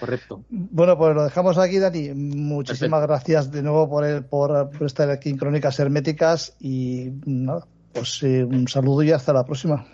[0.00, 0.42] Correcto.
[0.48, 2.14] Bueno, pues lo dejamos aquí, Dani.
[2.14, 8.44] Muchísimas gracias de nuevo por, por, estar aquí en Crónicas Herméticas y nada, pues eh,
[8.44, 9.84] un saludo y hasta la próxima.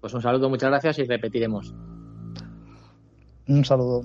[0.00, 1.74] Pues un saludo, muchas gracias y repetiremos.
[3.48, 4.04] Un saludo.